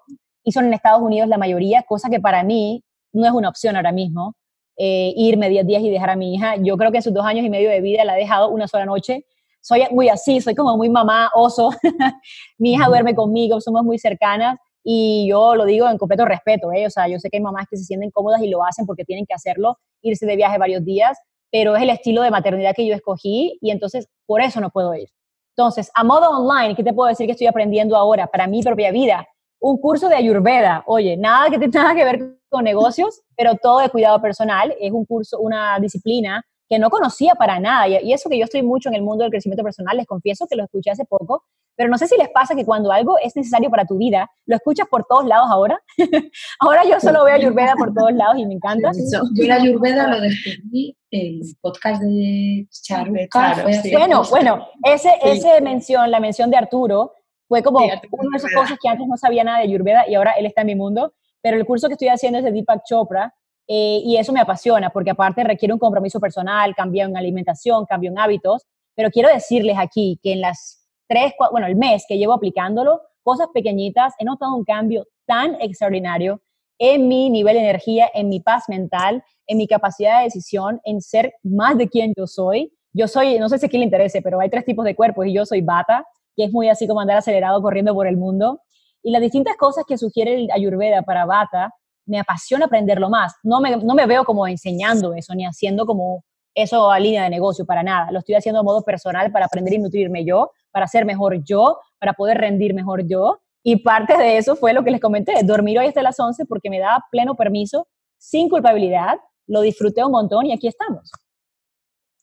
[0.44, 3.74] y son en Estados Unidos la mayoría, cosa que para mí no es una opción
[3.76, 4.34] ahora mismo.
[4.76, 6.56] Eh, irme diez días y dejar a mi hija.
[6.56, 8.86] Yo creo que sus dos años y medio de vida la he dejado una sola
[8.86, 9.26] noche.
[9.60, 11.70] Soy muy así, soy como muy mamá, oso.
[12.58, 16.86] mi hija duerme conmigo, somos muy cercanas y yo lo digo en completo respeto, ¿eh?
[16.86, 19.04] o sea, yo sé que hay mamás que se sienten cómodas y lo hacen porque
[19.04, 21.16] tienen que hacerlo, irse de viaje varios días,
[21.50, 24.94] pero es el estilo de maternidad que yo escogí y entonces por eso no puedo
[24.94, 25.08] ir.
[25.56, 28.90] Entonces, a modo online, ¿qué te puedo decir que estoy aprendiendo ahora para mi propia
[28.90, 29.28] vida?
[29.60, 30.82] Un curso de Ayurveda.
[30.86, 34.74] Oye, nada que tenga que ver con negocios, pero todo de cuidado personal.
[34.78, 37.88] Es un curso, una disciplina que no conocía para nada.
[37.88, 40.56] Y, eso que yo estoy mucho en el mundo del crecimiento personal, les confieso que
[40.56, 41.44] lo escuché hace poco,
[41.76, 44.56] pero no sé si les pasa que cuando algo es necesario para tu vida, lo
[44.56, 45.82] escuchas por todos lados ahora.
[46.60, 48.90] ahora yo solo veo Ayurveda por todos lados y me encanta.
[49.10, 53.64] yo la Ayurveda lo descubrí el podcast de Charuca.
[53.92, 57.12] bueno, bueno, ese, ese mención, la mención de Arturo,
[57.48, 60.32] fue como una de esas cosas que antes no sabía nada de Ayurveda y ahora
[60.38, 61.12] él está en mi mundo.
[61.42, 63.34] Pero el curso que estoy haciendo es de Deepak Chopra
[63.66, 68.10] eh, y eso me apasiona porque aparte requiere un compromiso personal, cambio en alimentación, cambio
[68.10, 68.66] en hábitos.
[68.94, 73.48] Pero quiero decirles aquí que en las tres, bueno, el mes que llevo aplicándolo, cosas
[73.52, 76.40] pequeñitas, he notado un cambio tan extraordinario
[76.78, 81.00] en mi nivel de energía, en mi paz mental, en mi capacidad de decisión, en
[81.00, 82.72] ser más de quien yo soy.
[82.92, 85.26] Yo soy, no sé si a quién le interese, pero hay tres tipos de cuerpos
[85.26, 88.60] y yo soy bata que es muy así como andar acelerado corriendo por el mundo.
[89.02, 91.74] Y las distintas cosas que sugiere el Ayurveda para Bata,
[92.06, 93.34] me apasiona aprenderlo más.
[93.42, 96.24] No me, no me veo como enseñando eso, ni haciendo como
[96.54, 98.10] eso a línea de negocio, para nada.
[98.10, 101.78] Lo estoy haciendo de modo personal para aprender y nutrirme yo, para ser mejor yo,
[101.98, 103.40] para poder rendir mejor yo.
[103.62, 106.68] Y parte de eso fue lo que les comenté, dormir hoy hasta las 11 porque
[106.68, 107.86] me da pleno permiso,
[108.18, 111.10] sin culpabilidad, lo disfruté un montón y aquí estamos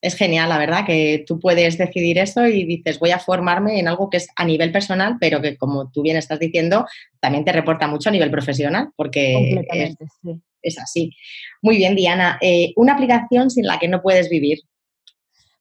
[0.01, 3.87] es genial, la verdad, que tú puedes decidir eso y dices, voy a formarme en
[3.87, 6.85] algo que es a nivel personal, pero que como tú bien estás diciendo,
[7.19, 9.61] también te reporta mucho a nivel profesional, porque
[10.61, 11.11] es, así.
[11.61, 12.37] Muy bien, Diana.
[12.41, 14.59] Eh, una aplicación sin la que no puedes vivir.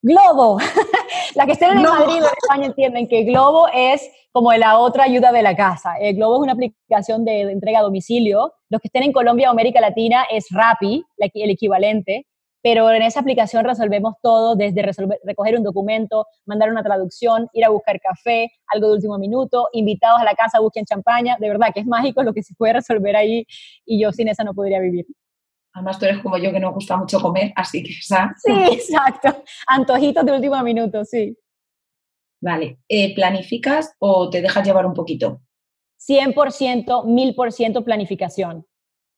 [0.01, 0.59] Globo.
[1.35, 5.03] la que estén en Madrid o en España entienden que Globo es como la otra
[5.03, 5.95] ayuda de la casa.
[5.99, 8.53] El Globo es una aplicación de, entrega a domicilio.
[8.69, 12.25] Los que estén en Colombia o América Latina es Rappi, el equivalente
[12.61, 17.69] pero en esa aplicación resolvemos todo, desde recoger un documento, mandar una traducción, ir a
[17.69, 21.81] buscar café, algo de último minuto, invitados a la casa, busquen champaña, de verdad que
[21.81, 23.45] es mágico lo que se puede resolver ahí
[23.85, 25.05] y yo sin esa no podría vivir.
[25.73, 28.33] Además tú eres como yo que no gusta mucho comer, así que esa...
[28.37, 31.37] Sí, exacto, antojitos de último minuto, sí.
[32.41, 35.41] Vale, eh, ¿planificas o te dejas llevar un poquito?
[35.99, 38.65] 100%, 1000% planificación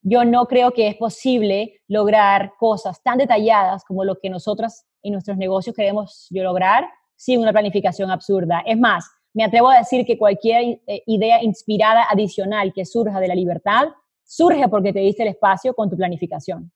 [0.02, 5.14] yo no creo que es posible lograr cosas tan detalladas como lo que nosotras en
[5.14, 8.64] nuestros negocios queremos lograr sin una planificación absurda.
[8.66, 13.28] Es más, me atrevo a decir que cualquier eh, idea inspirada adicional que surja de
[13.28, 13.90] la libertad
[14.24, 16.72] surge porque te diste el espacio con tu planificación.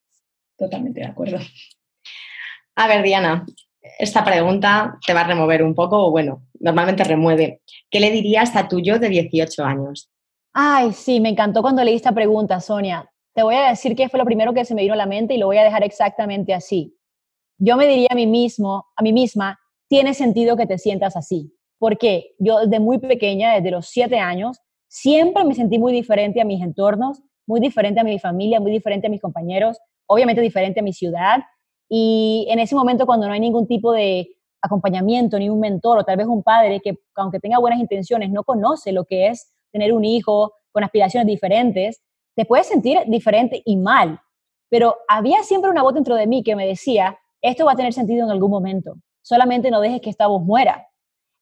[0.57, 1.37] Totalmente de acuerdo.
[2.75, 3.45] A ver, Diana,
[3.99, 7.61] esta pregunta te va a remover un poco, o bueno, normalmente remueve.
[7.89, 10.09] ¿Qué le dirías a tu yo de 18 años?
[10.53, 14.17] Ay, sí, me encantó cuando leí esta pregunta, Sonia te voy a decir qué fue
[14.17, 16.53] lo primero que se me vino a la mente y lo voy a dejar exactamente
[16.53, 16.97] así.
[17.57, 19.59] Yo me diría a mí mismo, a mí misma,
[19.89, 21.53] tiene sentido que te sientas así.
[21.77, 26.45] Porque yo desde muy pequeña, desde los siete años, siempre me sentí muy diferente a
[26.45, 29.77] mis entornos, muy diferente a mi familia, muy diferente a mis compañeros,
[30.07, 31.43] obviamente diferente a mi ciudad.
[31.89, 34.29] Y en ese momento cuando no hay ningún tipo de
[34.61, 38.45] acompañamiento, ni un mentor o tal vez un padre que aunque tenga buenas intenciones no
[38.45, 42.01] conoce lo que es tener un hijo con aspiraciones diferentes,
[42.35, 44.19] te puedes sentir diferente y mal,
[44.69, 47.93] pero había siempre una voz dentro de mí que me decía, esto va a tener
[47.93, 50.87] sentido en algún momento, solamente no dejes que esta voz muera.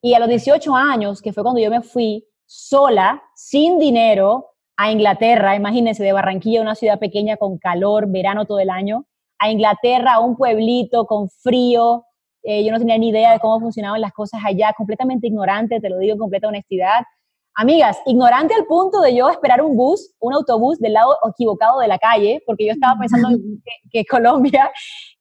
[0.01, 4.91] Y a los 18 años, que fue cuando yo me fui sola, sin dinero, a
[4.91, 9.05] Inglaterra, imagínense, de Barranquilla, una ciudad pequeña con calor, verano todo el año,
[9.39, 12.05] a Inglaterra, a un pueblito con frío,
[12.43, 15.89] eh, yo no tenía ni idea de cómo funcionaban las cosas allá, completamente ignorante, te
[15.89, 17.03] lo digo en completa honestidad,
[17.55, 21.87] Amigas, ignorante al punto de yo esperar un bus, un autobús del lado equivocado de
[21.87, 23.29] la calle, porque yo estaba pensando
[23.91, 24.71] que, Colombia,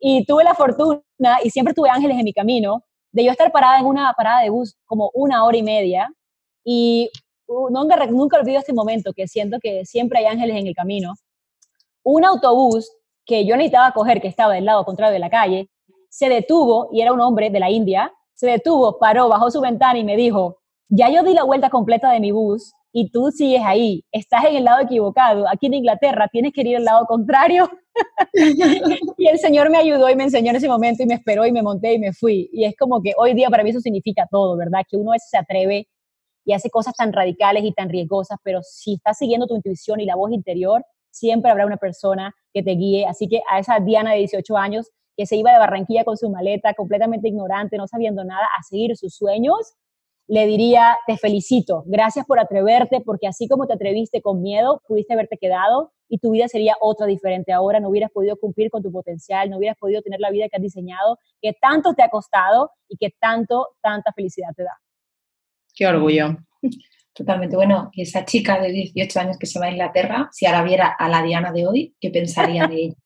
[0.00, 1.02] y tuve la fortuna,
[1.44, 4.48] y siempre tuve ángeles en mi camino, de yo estar parada en una parada de
[4.48, 6.08] bus como una hora y media,
[6.64, 7.10] y
[7.48, 11.12] uh, nunca, nunca olvido este momento, que siento que siempre hay ángeles en el camino.
[12.02, 12.90] Un autobús
[13.26, 15.68] que yo necesitaba coger, que estaba del lado contrario de la calle,
[16.08, 19.98] se detuvo, y era un hombre de la India, se detuvo, paró, bajó su ventana
[19.98, 20.61] y me dijo,
[20.94, 24.56] ya yo di la vuelta completa de mi bus y tú sigues ahí, estás en
[24.56, 27.70] el lado equivocado, aquí en Inglaterra tienes que ir al lado contrario.
[29.16, 31.52] y el Señor me ayudó y me enseñó en ese momento y me esperó y
[31.52, 32.50] me monté y me fui.
[32.52, 34.82] Y es como que hoy día para mí eso significa todo, ¿verdad?
[34.86, 35.88] Que uno a veces se atreve
[36.44, 40.04] y hace cosas tan radicales y tan riesgosas, pero si estás siguiendo tu intuición y
[40.04, 43.06] la voz interior, siempre habrá una persona que te guíe.
[43.06, 46.28] Así que a esa Diana de 18 años que se iba de Barranquilla con su
[46.28, 49.74] maleta, completamente ignorante, no sabiendo nada, a seguir sus sueños,
[50.28, 55.14] le diría, te felicito, gracias por atreverte, porque así como te atreviste con miedo, pudiste
[55.14, 58.92] haberte quedado y tu vida sería otra diferente ahora, no hubieras podido cumplir con tu
[58.92, 62.70] potencial, no hubieras podido tener la vida que has diseñado, que tanto te ha costado
[62.88, 64.78] y que tanto, tanta felicidad te da.
[65.74, 66.36] Qué orgullo.
[67.14, 67.56] Totalmente.
[67.56, 71.08] Bueno, esa chica de 18 años que se va a Inglaterra, si ahora viera a
[71.08, 72.94] la Diana de hoy, ¿qué pensaría de ella?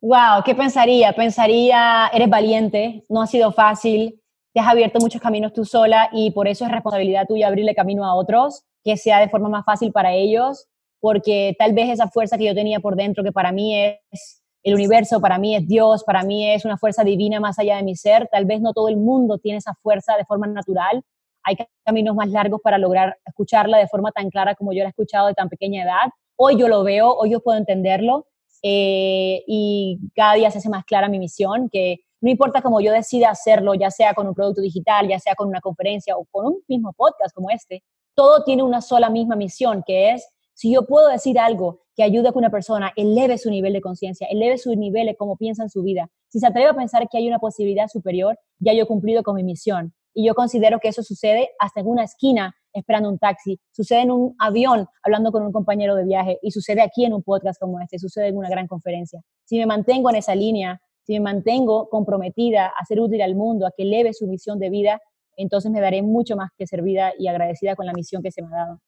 [0.00, 1.12] Wow, ¿qué pensaría?
[1.12, 4.22] Pensaría, eres valiente, no ha sido fácil,
[4.52, 8.04] te has abierto muchos caminos tú sola y por eso es responsabilidad tuya abrirle camino
[8.04, 10.66] a otros, que sea de forma más fácil para ellos,
[11.00, 14.74] porque tal vez esa fuerza que yo tenía por dentro, que para mí es el
[14.74, 17.94] universo, para mí es Dios, para mí es una fuerza divina más allá de mi
[17.94, 21.02] ser, tal vez no todo el mundo tiene esa fuerza de forma natural,
[21.44, 24.90] hay caminos más largos para lograr escucharla de forma tan clara como yo la he
[24.90, 26.10] escuchado de tan pequeña edad.
[26.36, 28.26] Hoy yo lo veo, hoy yo puedo entenderlo
[28.62, 32.92] eh, y cada día se hace más clara mi misión, que no importa cómo yo
[32.92, 36.46] decida hacerlo, ya sea con un producto digital, ya sea con una conferencia o con
[36.46, 37.82] un mismo podcast como este,
[38.14, 42.28] todo tiene una sola misma misión, que es, si yo puedo decir algo que ayude
[42.28, 45.62] a que una persona eleve su nivel de conciencia, eleve su nivel de cómo piensa
[45.62, 48.82] en su vida, si se atreve a pensar que hay una posibilidad superior, ya yo
[48.82, 49.94] he cumplido con mi misión.
[50.14, 54.10] Y yo considero que eso sucede hasta en una esquina esperando un taxi, sucede en
[54.10, 57.80] un avión hablando con un compañero de viaje y sucede aquí en un podcast como
[57.80, 59.22] este, sucede en una gran conferencia.
[59.44, 63.66] Si me mantengo en esa línea, si me mantengo comprometida a ser útil al mundo,
[63.66, 65.00] a que eleve su misión de vida,
[65.38, 68.48] entonces me daré mucho más que servida y agradecida con la misión que se me
[68.48, 68.80] ha dado.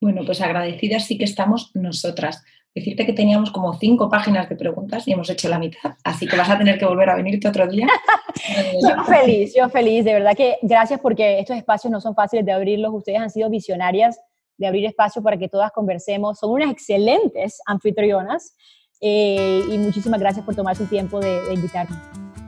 [0.00, 2.42] Bueno, pues agradecidas sí que estamos nosotras.
[2.74, 6.36] Decirte que teníamos como cinco páginas de preguntas y hemos hecho la mitad, así que
[6.36, 7.86] vas a tener que volver a venirte otro día.
[8.82, 12.50] yo feliz, yo feliz, de verdad que gracias porque estos espacios no son fáciles de
[12.50, 14.20] abrirlos, ustedes han sido visionarias
[14.56, 18.56] de abrir espacio para que todas conversemos, son unas excelentes anfitrionas
[19.00, 21.96] eh, y muchísimas gracias por tomar su tiempo de, de invitarme.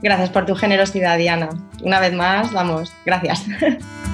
[0.03, 1.49] Gracias por tu generosidad, Diana.
[1.82, 3.44] Una vez más, vamos, gracias.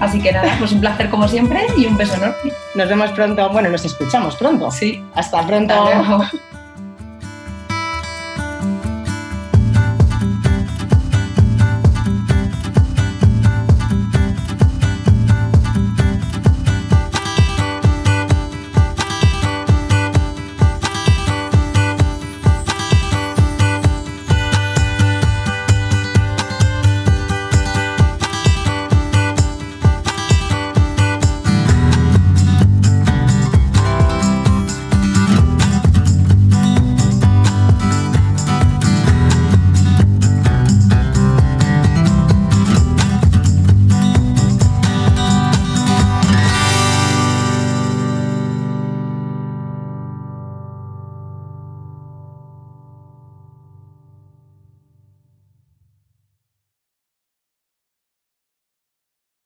[0.00, 2.52] Así que nada, pues un placer como siempre y un beso enorme.
[2.74, 4.70] Nos vemos pronto, bueno, nos escuchamos pronto.
[4.70, 5.04] Sí.
[5.14, 5.74] Hasta pronto.